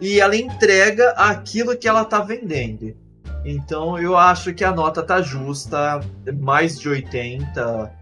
[0.00, 2.94] e ela entrega aquilo que ela tá vendendo.
[3.44, 6.00] Então, eu acho que a nota tá justa,
[6.40, 7.92] mais de 80,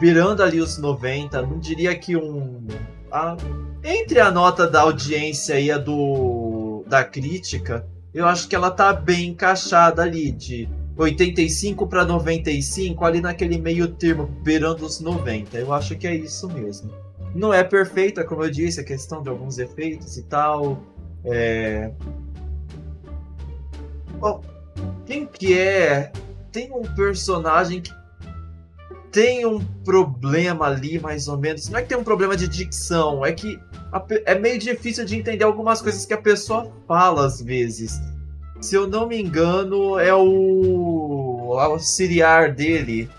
[0.00, 2.66] virando ali os 90, não diria que um
[3.10, 3.36] a,
[3.84, 8.92] entre a nota da audiência e a do da crítica, eu acho que ela tá
[8.92, 15.58] bem encaixada ali, de 85 para 95, ali naquele meio termo, beirando os 90.
[15.58, 16.90] Eu acho que é isso mesmo.
[17.34, 20.82] Não é perfeita, como eu disse, a questão de alguns efeitos e tal.
[21.24, 21.90] É...
[24.18, 24.42] Bom,
[25.06, 26.12] quem que é?
[26.50, 27.92] Tem um personagem que
[29.10, 31.68] tem um problema ali, mais ou menos.
[31.68, 33.60] Não é que tem um problema de dicção, é que
[34.24, 38.00] é meio difícil de entender algumas coisas que a pessoa fala às vezes.
[38.60, 43.10] Se eu não me engano, é o auxiliar dele.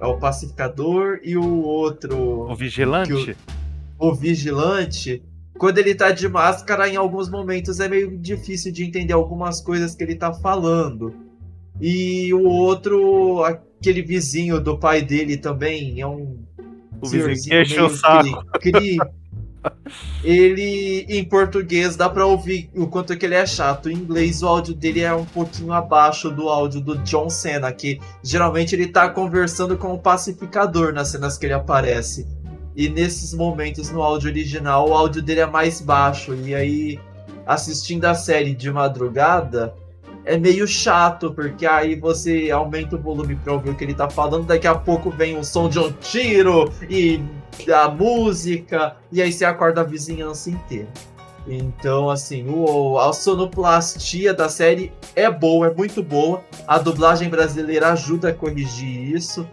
[0.00, 2.50] É o pacificador e o outro.
[2.50, 3.36] O vigilante?
[3.98, 5.22] O, o vigilante.
[5.58, 9.94] Quando ele tá de máscara, em alguns momentos é meio difícil de entender algumas coisas
[9.94, 11.14] que ele tá falando.
[11.78, 16.38] E o outro, aquele vizinho do pai dele também, é um.
[17.02, 18.44] O vizinho que enche o saco.
[18.58, 18.96] Cri,
[20.22, 23.90] ele, em português, dá pra ouvir o quanto que ele é chato.
[23.90, 28.00] Em inglês, o áudio dele é um pouquinho abaixo do áudio do John Cena, que
[28.22, 32.26] geralmente ele tá conversando com o pacificador nas cenas que ele aparece.
[32.76, 36.34] E nesses momentos, no áudio original, o áudio dele é mais baixo.
[36.34, 36.98] E aí
[37.46, 39.74] assistindo a série de madrugada,
[40.24, 44.08] é meio chato, porque aí você aumenta o volume pra ouvir o que ele tá
[44.08, 47.22] falando, daqui a pouco vem o som de um tiro e
[47.72, 50.88] a música, e aí você acorda a vizinhança inteira.
[51.46, 56.42] Então, assim, o, a sonoplastia da série é boa, é muito boa.
[56.66, 59.48] A dublagem brasileira ajuda a corrigir isso,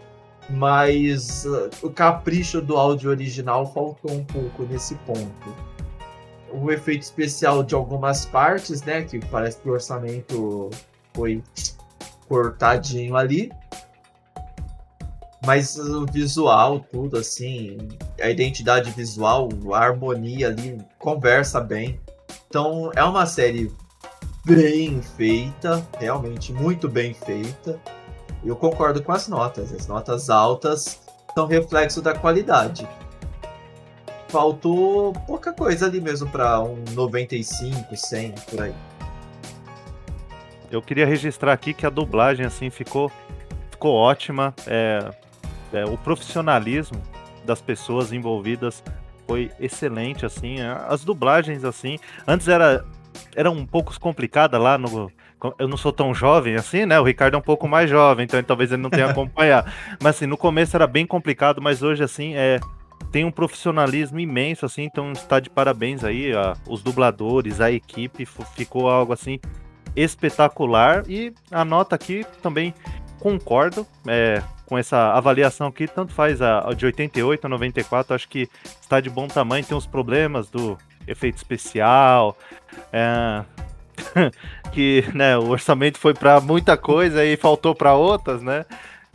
[0.50, 5.54] mas uh, o capricho do áudio original faltou um pouco nesse ponto.
[6.52, 10.70] O efeito especial de algumas partes, né, que parece que o orçamento
[11.14, 11.42] foi
[12.28, 13.50] cortadinho ali,
[15.44, 17.78] mas o visual, tudo assim,
[18.20, 22.00] a identidade visual, a harmonia ali, conversa bem.
[22.48, 23.72] Então é uma série
[24.44, 27.80] bem feita, realmente muito bem feita.
[28.44, 29.72] Eu concordo com as notas.
[29.72, 31.00] As notas altas
[31.34, 32.88] são reflexo da qualidade.
[34.28, 38.74] Faltou pouca coisa ali mesmo para um 95, 100 por aí.
[40.70, 43.10] Eu queria registrar aqui que a dublagem assim ficou
[43.70, 44.54] ficou ótima.
[44.66, 45.10] É,
[45.72, 47.00] é, o profissionalismo
[47.44, 48.82] das pessoas envolvidas
[49.26, 50.56] foi excelente, assim.
[50.60, 52.84] As dublagens, assim, antes era,
[53.36, 55.10] era um pouco complicada lá no.
[55.56, 56.98] Eu não sou tão jovem assim, né?
[56.98, 59.70] O Ricardo é um pouco mais jovem, então talvez ele não tenha acompanhado.
[60.02, 62.58] mas assim, no começo era bem complicado, mas hoje, assim, é,
[63.10, 68.26] tem um profissionalismo imenso, assim, então está de parabéns aí, a, os dubladores, a equipe,
[68.26, 69.40] ficou algo assim
[69.96, 71.04] espetacular.
[71.08, 72.74] E a nota aqui também
[73.18, 78.28] concordo é, com essa avaliação aqui, tanto faz a, a de 88 a 94, acho
[78.28, 78.48] que
[78.80, 82.36] está de bom tamanho, tem os problemas do efeito especial,
[82.92, 83.42] é,
[84.72, 88.66] que né, o orçamento foi para muita coisa e faltou para outras, né?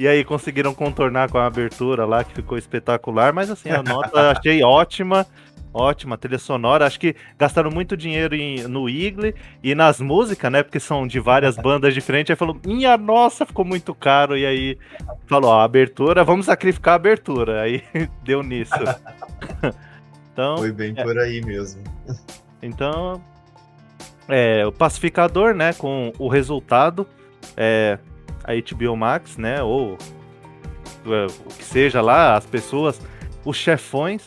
[0.03, 4.31] E aí conseguiram contornar com a abertura lá, que ficou espetacular, mas assim, a nota
[4.31, 5.25] achei ótima
[5.73, 6.85] ótima trilha sonora.
[6.85, 9.33] Acho que gastaram muito dinheiro em, no Igle
[9.63, 10.61] e nas músicas, né?
[10.61, 12.31] Porque são de várias bandas diferentes.
[12.31, 14.37] Aí falou, minha nossa, ficou muito caro.
[14.37, 14.77] E aí
[15.25, 17.61] falou, ó, abertura, vamos sacrificar a abertura.
[17.61, 17.81] Aí
[18.25, 18.75] deu nisso.
[20.33, 21.81] então, Foi bem é, por aí mesmo.
[22.61, 23.23] Então,
[24.27, 25.71] é, o pacificador, né?
[25.71, 27.07] Com o resultado,
[27.55, 27.97] é,
[28.43, 29.61] a HBO Max, né?
[29.61, 29.97] Ou
[31.05, 32.99] é, o que seja lá, as pessoas,
[33.43, 34.25] os chefões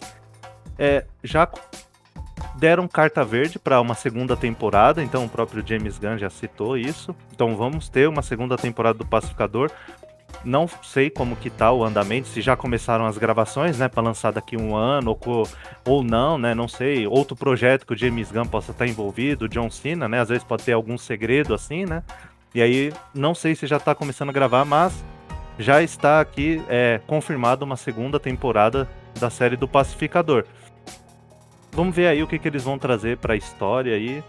[0.78, 1.48] é, já
[2.56, 7.14] deram carta verde para uma segunda temporada, então o próprio James Gunn já citou isso.
[7.32, 9.70] Então vamos ter uma segunda temporada do Pacificador.
[10.44, 14.32] Não sei como que tá o andamento, se já começaram as gravações, né, para lançar
[14.32, 15.48] daqui um ano ou,
[15.84, 17.06] ou não, né, não sei.
[17.06, 20.44] Outro projeto que o James Gunn possa estar envolvido, o John Cena, né, às vezes
[20.44, 22.02] pode ter algum segredo assim, né.
[22.56, 25.04] E aí não sei se já tá começando a gravar, mas
[25.58, 28.88] já está aqui é, confirmada uma segunda temporada
[29.20, 30.44] da série do Pacificador
[31.76, 34.24] vamos ver aí o que, que eles vão trazer para a história aí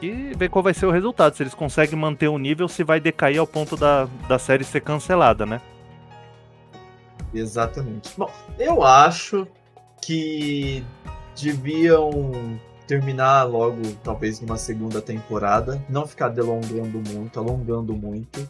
[0.00, 1.34] e ver qual vai ser o resultado.
[1.34, 4.80] Se eles conseguem manter o nível, se vai decair ao ponto da, da série ser
[4.80, 5.60] cancelada, né?
[7.34, 8.12] Exatamente.
[8.16, 9.46] Bom, eu acho
[10.00, 10.84] que
[11.40, 12.32] deviam
[12.86, 18.48] terminar logo, talvez numa segunda temporada, não ficar delongando muito, alongando muito,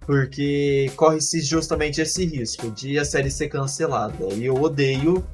[0.00, 4.32] porque corre-se justamente esse risco de a série ser cancelada.
[4.34, 5.24] E eu odeio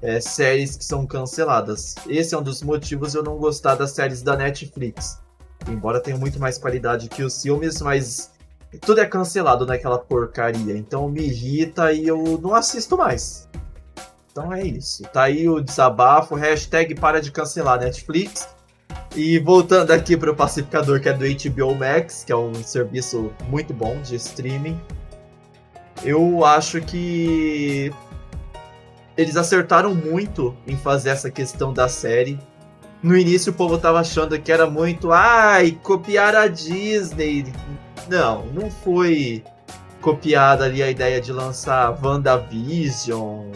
[0.00, 1.96] é, séries que são canceladas.
[2.08, 5.18] Esse é um dos motivos eu não gostar das séries da Netflix.
[5.68, 8.30] Embora tenha muito mais qualidade que os filmes, mas
[8.80, 10.76] tudo é cancelado naquela porcaria.
[10.76, 13.49] Então me irrita e eu não assisto mais.
[14.30, 15.02] Então é isso.
[15.04, 18.48] Tá aí o desabafo, hashtag para de cancelar Netflix.
[19.14, 23.32] E voltando aqui para o Pacificador, que é do HBO Max, que é um serviço
[23.48, 24.80] muito bom de streaming.
[26.04, 27.92] Eu acho que
[29.16, 32.38] eles acertaram muito em fazer essa questão da série.
[33.02, 37.52] No início o povo tava achando que era muito, ai, copiar a Disney.
[38.08, 39.42] Não, não foi
[40.00, 43.50] copiada ali a ideia de lançar WandaVision,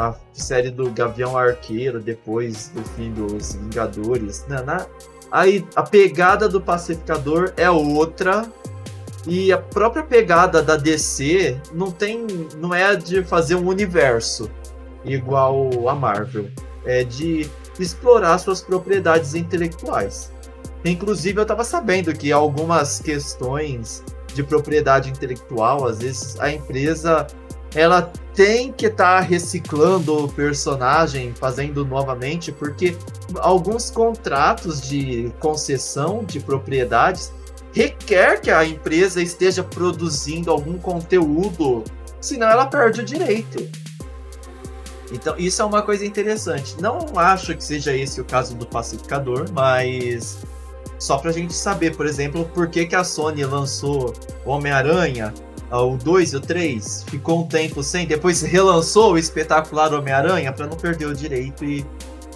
[0.00, 4.46] a série do Gavião Arqueiro depois do fim dos Vingadores.
[4.48, 4.86] Na,
[5.30, 8.50] aí a pegada do Pacificador é outra.
[9.26, 12.26] E a própria pegada da DC não tem.
[12.56, 14.50] não é de fazer um universo
[15.04, 16.48] igual a Marvel,
[16.86, 17.48] é de
[17.78, 20.32] explorar suas propriedades intelectuais.
[20.82, 24.02] Inclusive, eu estava sabendo que algumas questões
[24.34, 27.26] de propriedade intelectual, às vezes a empresa
[27.74, 28.02] ela
[28.34, 32.96] tem que estar tá reciclando o personagem, fazendo novamente, porque
[33.38, 37.32] alguns contratos de concessão de propriedades
[37.72, 41.84] requer que a empresa esteja produzindo algum conteúdo,
[42.20, 43.68] senão ela perde o direito.
[45.12, 46.80] Então, isso é uma coisa interessante.
[46.80, 50.38] Não acho que seja esse o caso do pacificador, mas
[50.98, 54.12] Só pra gente saber, por exemplo, por que, que a Sony lançou
[54.44, 55.32] Homem-Aranha,
[55.70, 60.66] o 2 e o 3, ficou um tempo sem, depois relançou o espetacular Homem-Aranha para
[60.66, 61.86] não perder o direito e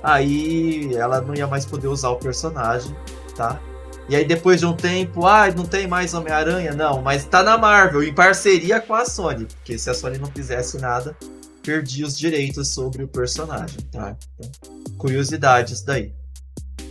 [0.02, 2.94] aí ela não ia mais poder usar o personagem,
[3.36, 3.60] tá?
[4.08, 6.72] E aí depois de um tempo, ah, não tem mais Homem-Aranha?
[6.72, 9.46] Não, mas tá na Marvel, em parceria com a Sony.
[9.46, 11.16] Porque se a Sony não fizesse nada,
[11.62, 14.14] perdia os direitos sobre o personagem, tá?
[14.38, 14.50] Então,
[14.98, 16.12] curiosidade isso daí.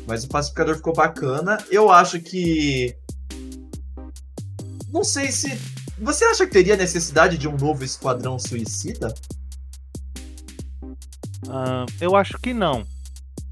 [0.08, 1.58] Mas o pacificador ficou bacana.
[1.70, 2.96] Eu acho que.
[4.91, 5.58] Não sei se.
[6.00, 9.14] Você acha que teria necessidade de um novo Esquadrão Suicida?
[11.46, 12.86] Uh, eu acho que não.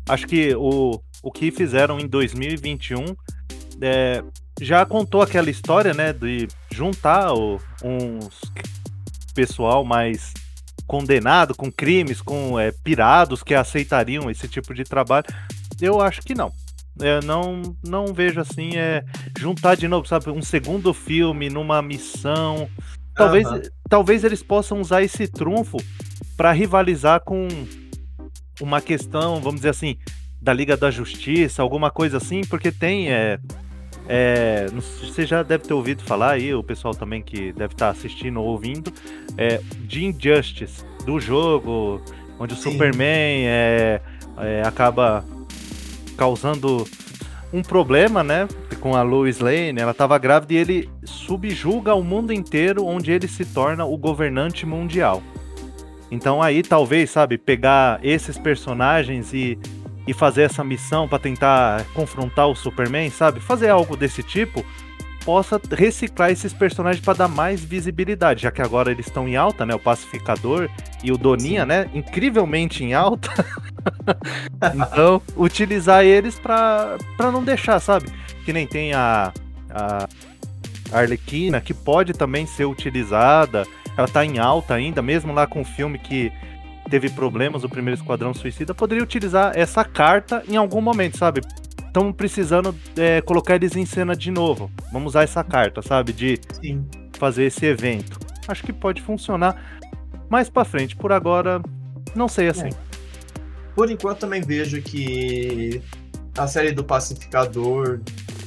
[0.08, 3.16] Acho que o, o que fizeram em 2021
[3.82, 4.24] é,
[4.60, 8.40] já contou aquela história, né, de juntar o, uns
[9.34, 10.34] pessoal mais
[10.86, 15.26] condenado com crimes, com é, pirados que aceitariam esse tipo de trabalho.
[15.82, 16.52] Eu acho que não.
[17.00, 19.04] Eu não, não vejo assim, é
[19.40, 22.70] juntar de novo, sabe, um segundo filme numa missão.
[23.16, 23.62] Talvez, uhum.
[23.90, 25.78] talvez eles possam usar esse trunfo
[26.38, 27.48] para rivalizar com
[28.60, 29.98] uma questão, vamos dizer assim,
[30.42, 33.40] da Liga da Justiça, alguma coisa assim, porque tem é,
[34.08, 38.42] é, você já deve ter ouvido falar aí, o pessoal também que deve estar assistindo
[38.42, 38.92] ou ouvindo,
[39.38, 42.02] é, de Injustice, do jogo,
[42.40, 42.72] onde o Sim.
[42.72, 44.02] Superman é,
[44.38, 45.24] é, acaba
[46.18, 46.88] causando
[47.54, 48.48] um problema, né,
[48.80, 53.28] com a Lois Lane, ela estava grávida e ele subjuga o mundo inteiro, onde ele
[53.28, 55.22] se torna o governante mundial.
[56.10, 59.58] Então aí talvez, sabe, pegar esses personagens e
[60.08, 63.40] e fazer essa missão para tentar confrontar o Superman, sabe?
[63.40, 64.66] Fazer algo desse tipo
[65.26, 69.66] possa reciclar esses personagens para dar mais visibilidade, já que agora eles estão em alta,
[69.66, 69.74] né?
[69.74, 70.70] O Pacificador
[71.04, 71.68] e o Doninha, Sim.
[71.68, 71.90] né?
[71.94, 73.30] Incrivelmente em alta.
[74.76, 78.08] então, utilizar eles para não deixar, sabe?
[78.46, 79.32] Que nem tem a,
[79.70, 80.08] a
[80.92, 83.66] Arlequina, que pode também ser utilizada.
[83.98, 86.32] Ela tá em alta ainda, mesmo lá com o filme que
[86.90, 91.42] teve problemas, o primeiro Esquadrão Suicida, poderia utilizar essa carta em algum momento, sabe?
[91.92, 94.72] Estamos precisando é, colocar eles em cena de novo.
[94.94, 96.14] Vamos usar essa carta, sabe?
[96.14, 96.86] De Sim.
[97.18, 98.18] fazer esse evento.
[98.48, 99.82] Acho que pode funcionar
[100.30, 100.96] mais para frente.
[100.96, 101.62] Por agora,
[102.16, 102.70] não sei assim.
[102.70, 102.70] É.
[103.76, 105.82] Por enquanto, também vejo que
[106.38, 108.00] a série do Pacificador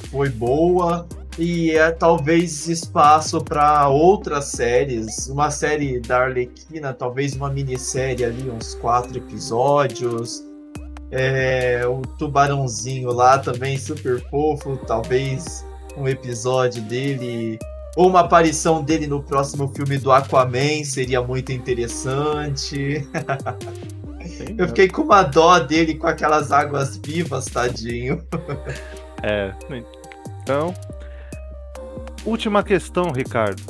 [0.09, 7.51] foi boa e é talvez espaço para outras séries, uma série da Arlequina, talvez uma
[7.51, 10.43] minissérie ali, uns quatro episódios.
[11.17, 17.57] É, o tubarãozinho lá também super fofo, talvez um episódio dele
[17.95, 23.07] ou uma aparição dele no próximo filme do Aquaman seria muito interessante.
[24.25, 28.21] Sim, Eu fiquei com uma dó dele com aquelas águas vivas, tadinho.
[29.23, 29.53] É,
[30.41, 30.73] então,
[32.25, 33.61] Última questão, Ricardo.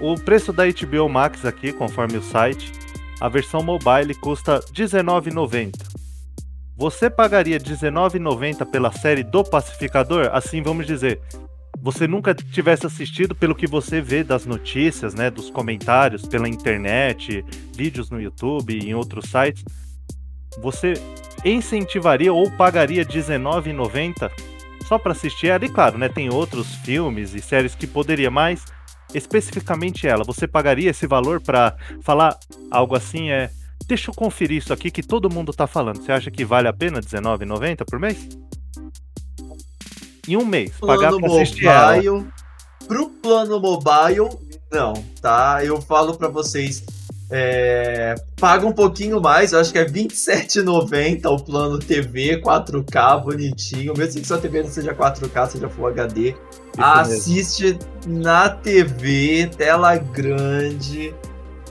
[0.00, 2.72] O preço da HBO Max aqui, conforme o site,
[3.20, 5.72] a versão mobile custa R$19,90.
[6.76, 10.30] Você pagaria R$19,90 pela série do Pacificador?
[10.32, 11.20] Assim vamos dizer,
[11.80, 17.44] você nunca tivesse assistido pelo que você vê das notícias, né, dos comentários pela internet,
[17.74, 19.64] vídeos no YouTube e em outros sites,
[20.60, 20.94] você
[21.44, 24.30] incentivaria ou pagaria R$19,90
[24.86, 25.50] só para assistir.
[25.62, 28.64] E claro, né, tem outros filmes e séries que poderia, mas
[29.14, 32.38] especificamente ela, você pagaria esse valor para falar
[32.70, 33.30] algo assim?
[33.30, 33.50] É,
[33.86, 36.02] deixa eu conferir isso aqui que todo mundo tá falando.
[36.02, 38.28] Você acha que vale a pena R$19,90 por mês?
[40.28, 42.26] Em um mês, plano pagar pra assistir mobile, ela.
[42.86, 44.28] Pro plano mobile,
[44.70, 45.64] não, tá?
[45.64, 46.84] Eu falo para vocês,
[47.34, 53.94] é, paga um pouquinho mais, eu acho que é R$27,90 o plano TV 4K bonitinho,
[53.96, 56.28] mesmo que sua TV não seja 4K, seja Full HD.
[56.28, 56.36] Isso
[56.78, 57.64] assiste
[58.04, 58.22] mesmo.
[58.22, 61.14] na TV, tela grande.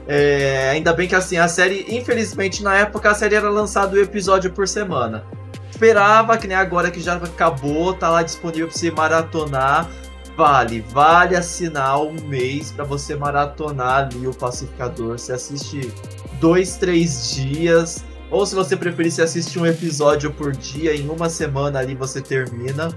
[0.08, 4.02] É, ainda bem que assim, a série, infelizmente, na época a série era lançada um
[4.02, 5.24] episódio por semana.
[5.70, 9.88] Esperava que nem agora que já acabou, tá lá disponível pra você maratonar.
[10.36, 15.18] Vale, vale assinar um mês para você maratonar ali o Pacificador.
[15.18, 15.92] Você assiste
[16.40, 18.04] dois, três dias.
[18.30, 22.22] Ou se você preferir, você assiste um episódio por dia, em uma semana ali você
[22.22, 22.88] termina.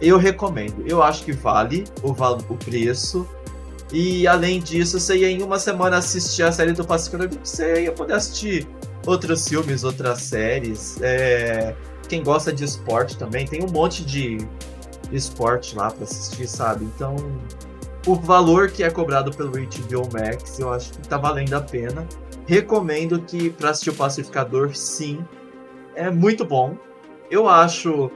[0.00, 0.84] Eu recomendo.
[0.84, 3.28] Eu acho que vale o, o preço.
[3.92, 7.92] E além disso, você ia em uma semana assistir a série do Pacificador, você ia
[7.92, 8.66] poder assistir
[9.06, 11.00] outros filmes, outras séries.
[11.00, 11.76] É...
[12.08, 14.38] Quem gosta de esporte também, tem um monte de
[15.16, 16.84] esporte lá para assistir, sabe?
[16.84, 17.16] Então,
[18.06, 22.06] o valor que é cobrado pelo HBO Max, eu acho que tá valendo a pena.
[22.46, 25.24] Recomendo que para assistir o Pacificador, sim,
[25.94, 26.76] é muito bom.
[27.30, 28.10] Eu acho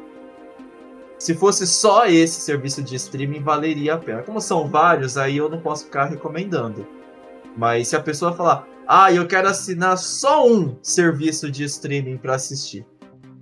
[1.18, 4.22] Se fosse só esse serviço de streaming, valeria a pena.
[4.22, 6.86] Como são vários, aí eu não posso ficar recomendando.
[7.57, 12.34] Mas se a pessoa falar, ah, eu quero assinar só um serviço de streaming para
[12.34, 12.86] assistir,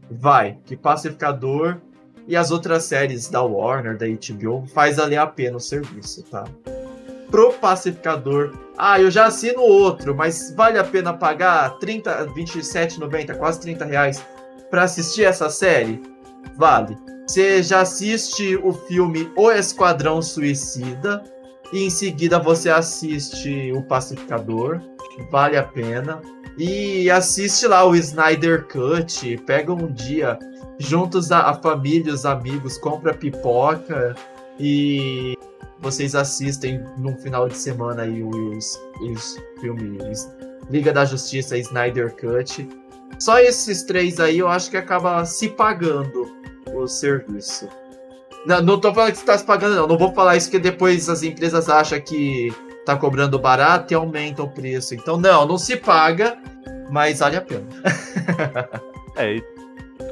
[0.09, 1.81] vai, que Pacificador
[2.27, 6.45] e as outras séries da Warner, da HBO, faz ali a pena o serviço, tá?
[7.31, 13.61] Pro Pacificador, ah, eu já assino outro, mas vale a pena pagar 30, 27,90, quase
[13.61, 14.25] 30 reais
[14.71, 16.01] para assistir essa série?
[16.57, 16.97] Vale.
[17.27, 21.25] Você já assiste o filme O Esquadrão Suicida
[21.73, 24.81] e em seguida você assiste O Pacificador,
[25.31, 26.21] vale a pena.
[26.57, 30.39] E assiste lá o Snyder Cut, pega um dia
[30.79, 34.15] juntos a, a família, os amigos, compra pipoca
[34.59, 35.37] e
[35.81, 40.29] vocês assistem num final de semana aí os, os filmes
[40.71, 42.69] Liga da Justiça e Snyder Cut.
[43.19, 46.27] Só esses três aí eu acho que acaba se pagando
[46.73, 47.69] o serviço.
[48.47, 49.87] Não, não tô falando que você tá se pagando, não.
[49.87, 52.53] Não vou falar isso porque depois as empresas acham que
[52.85, 54.95] tá cobrando barato e aumentam o preço.
[54.95, 56.37] Então, não, não se paga,
[56.91, 57.67] mas vale a pena.
[59.17, 59.41] é,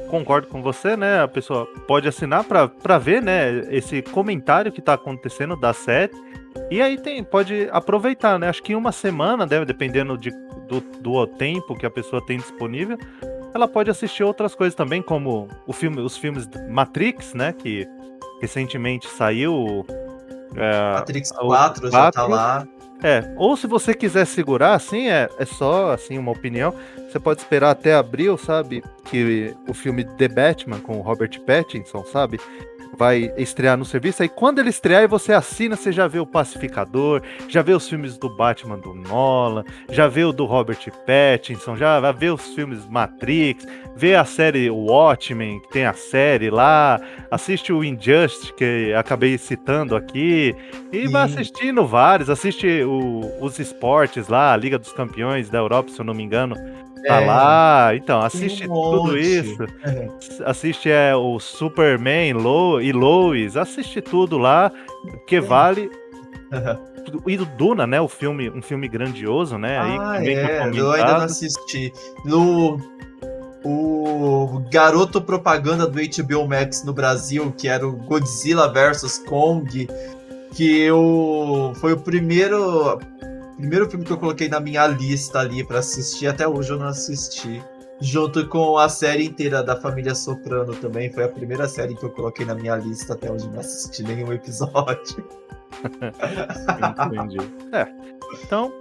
[0.09, 1.21] concordo com você, né?
[1.21, 6.11] A pessoa pode assinar para ver, né, esse comentário que tá acontecendo da série.
[6.69, 8.47] E aí tem, pode aproveitar, né?
[8.47, 10.29] Acho que uma semana, deve, dependendo de,
[10.67, 12.97] do, do tempo que a pessoa tem disponível,
[13.53, 17.53] ela pode assistir outras coisas também, como o filme, os filmes Matrix, né?
[17.53, 17.87] Que
[18.41, 19.85] recentemente saiu.
[20.55, 22.67] É, Matrix 4, 4 já tá lá.
[23.03, 26.73] É, ou se você quiser segurar, assim, é, é só assim uma opinião.
[27.09, 28.81] Você pode esperar até abril, sabe?
[29.05, 32.39] Que o filme The Batman com o Robert Pattinson, sabe?
[32.97, 34.21] Vai estrear no serviço.
[34.21, 37.87] Aí quando ele estrear e você assina, você já vê o Pacificador, já vê os
[37.87, 42.53] filmes do Batman do Nolan, já vê o do Robert Pattinson, já vai ver os
[42.53, 43.65] filmes Matrix,
[43.95, 49.95] vê a série Watchmen, que tem a série lá, assiste o Injustice, que acabei citando
[49.95, 50.55] aqui,
[50.91, 51.11] e Sim.
[51.11, 55.99] vai assistindo vários, assiste o, os esportes lá, a Liga dos Campeões da Europa, se
[55.99, 56.55] eu não me engano,
[57.05, 59.63] Tá é, lá, então, assiste um tudo isso.
[59.83, 60.07] É.
[60.45, 64.71] Assiste é, o Superman Lo, e Lois, assiste tudo lá,
[65.27, 65.41] que é.
[65.41, 65.89] vale.
[67.27, 67.99] E do Duna, né?
[67.99, 69.77] O filme, um filme grandioso, né?
[69.77, 71.91] Ah, Aí, é, eu ainda não assisti.
[72.23, 72.79] No
[73.65, 79.87] o garoto propaganda do HBO Max no Brasil, que era o Godzilla vs Kong,
[80.53, 82.99] que eu foi o primeiro
[83.57, 86.87] primeiro filme que eu coloquei na minha lista ali para assistir, até hoje eu não
[86.87, 87.63] assisti.
[88.01, 91.11] Junto com a série inteira da família Soprano também.
[91.11, 94.33] Foi a primeira série que eu coloquei na minha lista até hoje não assisti nenhum
[94.33, 95.23] episódio.
[97.07, 97.37] Entendi.
[97.71, 97.87] É.
[98.43, 98.73] Então,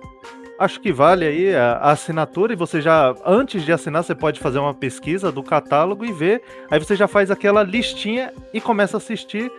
[0.58, 4.58] acho que vale aí a, assinatura e você já, antes de assinar, você pode fazer
[4.58, 6.42] uma pesquisa do catálogo e ver.
[6.70, 9.50] Aí você já faz aquela listinha e começa a assistir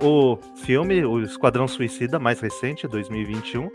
[0.00, 3.70] o filme, o Esquadrão Suicida, mais recente, 2021.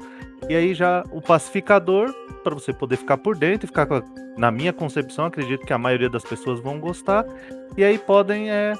[0.50, 2.14] E aí já o pacificador,
[2.44, 4.04] para você poder ficar por dentro e ficar com a,
[4.38, 7.26] na minha concepção, acredito que a maioria das pessoas vão gostar.
[7.78, 8.74] E aí podem é,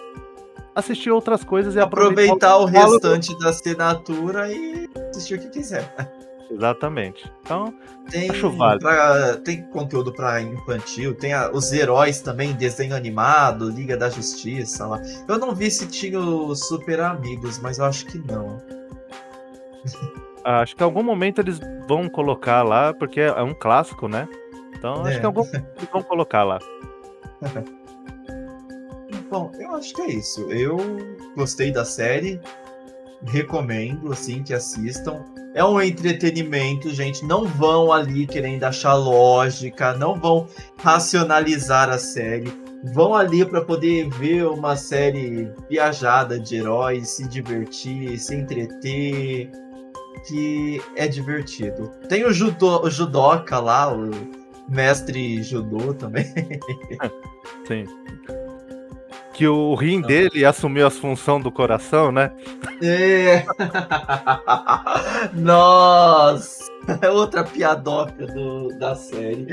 [0.76, 5.50] assistir outras coisas e aproveitar, aproveitar o, o restante da assinatura e assistir o que
[5.50, 5.94] quiser.
[6.52, 7.32] Exatamente.
[7.42, 7.74] Então,
[8.12, 8.86] tem, acho válido.
[8.86, 14.86] Pra, tem conteúdo para infantil, tem a, os heróis também, desenho animado, Liga da Justiça
[14.86, 15.02] lá.
[15.28, 18.62] Eu não vi se tinha os Super Amigos, mas eu acho que não.
[20.44, 24.28] Acho que em algum momento eles vão colocar lá, porque é um clássico, né?
[24.76, 25.16] Então, acho é.
[25.16, 26.60] que em algum momento eles vão colocar lá.
[29.30, 30.42] Bom, eu acho que é isso.
[30.52, 30.78] Eu
[31.36, 32.40] gostei da série,
[33.26, 35.24] recomendo, assim, que assistam.
[35.56, 37.26] É um entretenimento, gente.
[37.26, 42.52] Não vão ali querendo achar lógica, não vão racionalizar a série.
[42.94, 49.50] Vão ali para poder ver uma série viajada de heróis, se divertir, se entreter,
[50.28, 51.92] que é divertido.
[52.08, 54.12] Tem o, judo, o judoca lá, o
[54.70, 56.26] mestre judô também.
[57.68, 57.86] Sim
[59.34, 62.32] que o rim dele assumiu as funções do coração, né?
[62.82, 63.44] É.
[65.34, 66.72] Nossa!
[67.02, 69.48] É outra piadoca do, da série.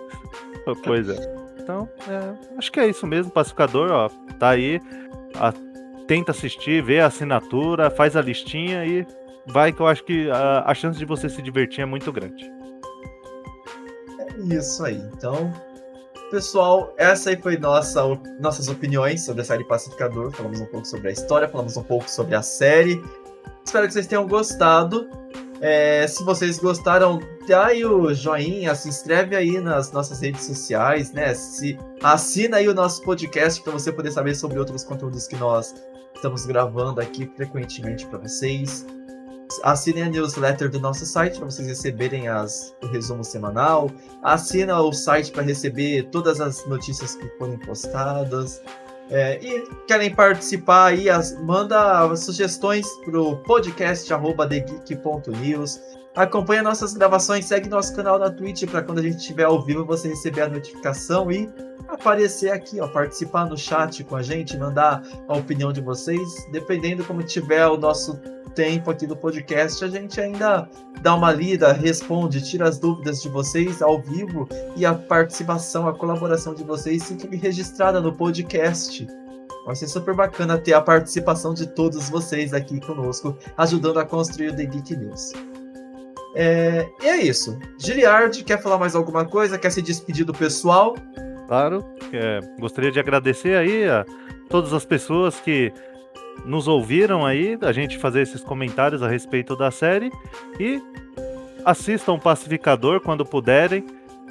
[0.84, 1.16] pois é.
[1.60, 4.08] Então, é, acho que é isso mesmo, pacificador, ó.
[4.38, 4.80] Tá aí.
[5.34, 5.52] A,
[6.06, 9.06] tenta assistir, vê a assinatura, faz a listinha e
[9.52, 12.50] vai que eu acho que a, a chance de você se divertir é muito grande.
[14.18, 15.02] É isso aí.
[15.14, 15.52] Então,
[16.30, 18.02] Pessoal, essa aí foi nossa,
[18.38, 20.30] nossas opiniões sobre a série Pacificador.
[20.30, 23.02] Falamos um pouco sobre a história, falamos um pouco sobre a série.
[23.64, 25.08] Espero que vocês tenham gostado.
[25.60, 27.18] É, se vocês gostaram,
[27.48, 31.32] dá aí o joinha, se inscreve aí nas nossas redes sociais, né?
[31.32, 35.74] Se, assina aí o nosso podcast para você poder saber sobre outros conteúdos que nós
[36.14, 38.86] estamos gravando aqui frequentemente para vocês.
[39.62, 43.90] Assinem a newsletter do nosso site para vocês receberem as, o resumo semanal.
[44.22, 48.60] Assina o site para receber todas as notícias que forem postadas.
[49.10, 54.12] É, e querem participar aí, as, manda sugestões pro podcast
[56.18, 59.84] Acompanha nossas gravações, segue nosso canal na Twitch para quando a gente estiver ao vivo
[59.84, 61.48] você receber a notificação e
[61.86, 67.04] aparecer aqui, ó, participar no chat com a gente, mandar a opinião de vocês, dependendo
[67.04, 68.16] como tiver o nosso
[68.56, 70.68] tempo aqui do podcast, a gente ainda
[71.02, 75.96] dá uma lida, responde, tira as dúvidas de vocês ao vivo e a participação, a
[75.96, 79.06] colaboração de vocês fica registrada no podcast.
[79.64, 84.48] Vai ser super bacana ter a participação de todos vocês aqui conosco, ajudando a construir
[84.48, 85.32] o The Geek News.
[86.40, 87.58] É, e é isso.
[87.76, 89.58] Giliard, quer falar mais alguma coisa?
[89.58, 90.94] Quer se despedir do pessoal?
[91.48, 94.06] Claro, é, gostaria de agradecer aí a
[94.48, 95.72] todas as pessoas que
[96.44, 100.12] nos ouviram aí, a gente fazer esses comentários a respeito da série
[100.60, 100.80] e
[101.64, 103.84] assistam Pacificador quando puderem.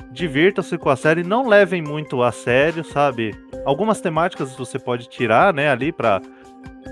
[0.10, 3.36] Divirtam-se com a série, não levem muito a sério, sabe?
[3.66, 6.22] Algumas temáticas você pode tirar, né, ali para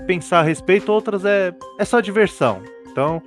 [0.06, 2.62] pensar a respeito, outras é, é só diversão.
[2.90, 3.22] Então,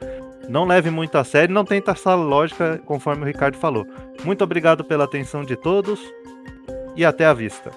[0.49, 3.85] não leve muito a sério, não tenta essa lógica conforme o Ricardo falou.
[4.25, 5.99] Muito obrigado pela atenção de todos
[6.95, 7.71] e até a vista.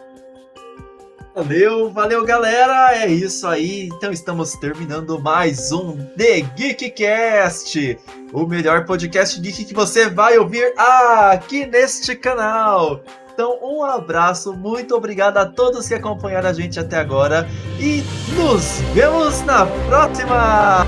[1.34, 3.88] Valeu, valeu galera, é isso aí.
[3.88, 7.98] Então estamos terminando mais um The Geekcast,
[8.32, 13.02] o melhor podcast geek que você vai ouvir aqui neste canal.
[13.32, 18.02] Então, um abraço, muito obrigado a todos que acompanharam a gente até agora e
[18.34, 20.86] nos vemos na próxima.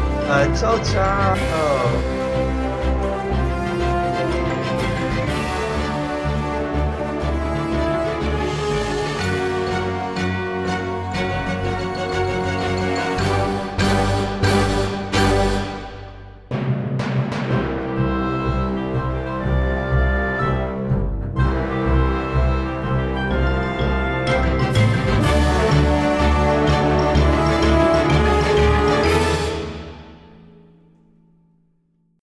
[0.54, 2.23] Tchau, tchau.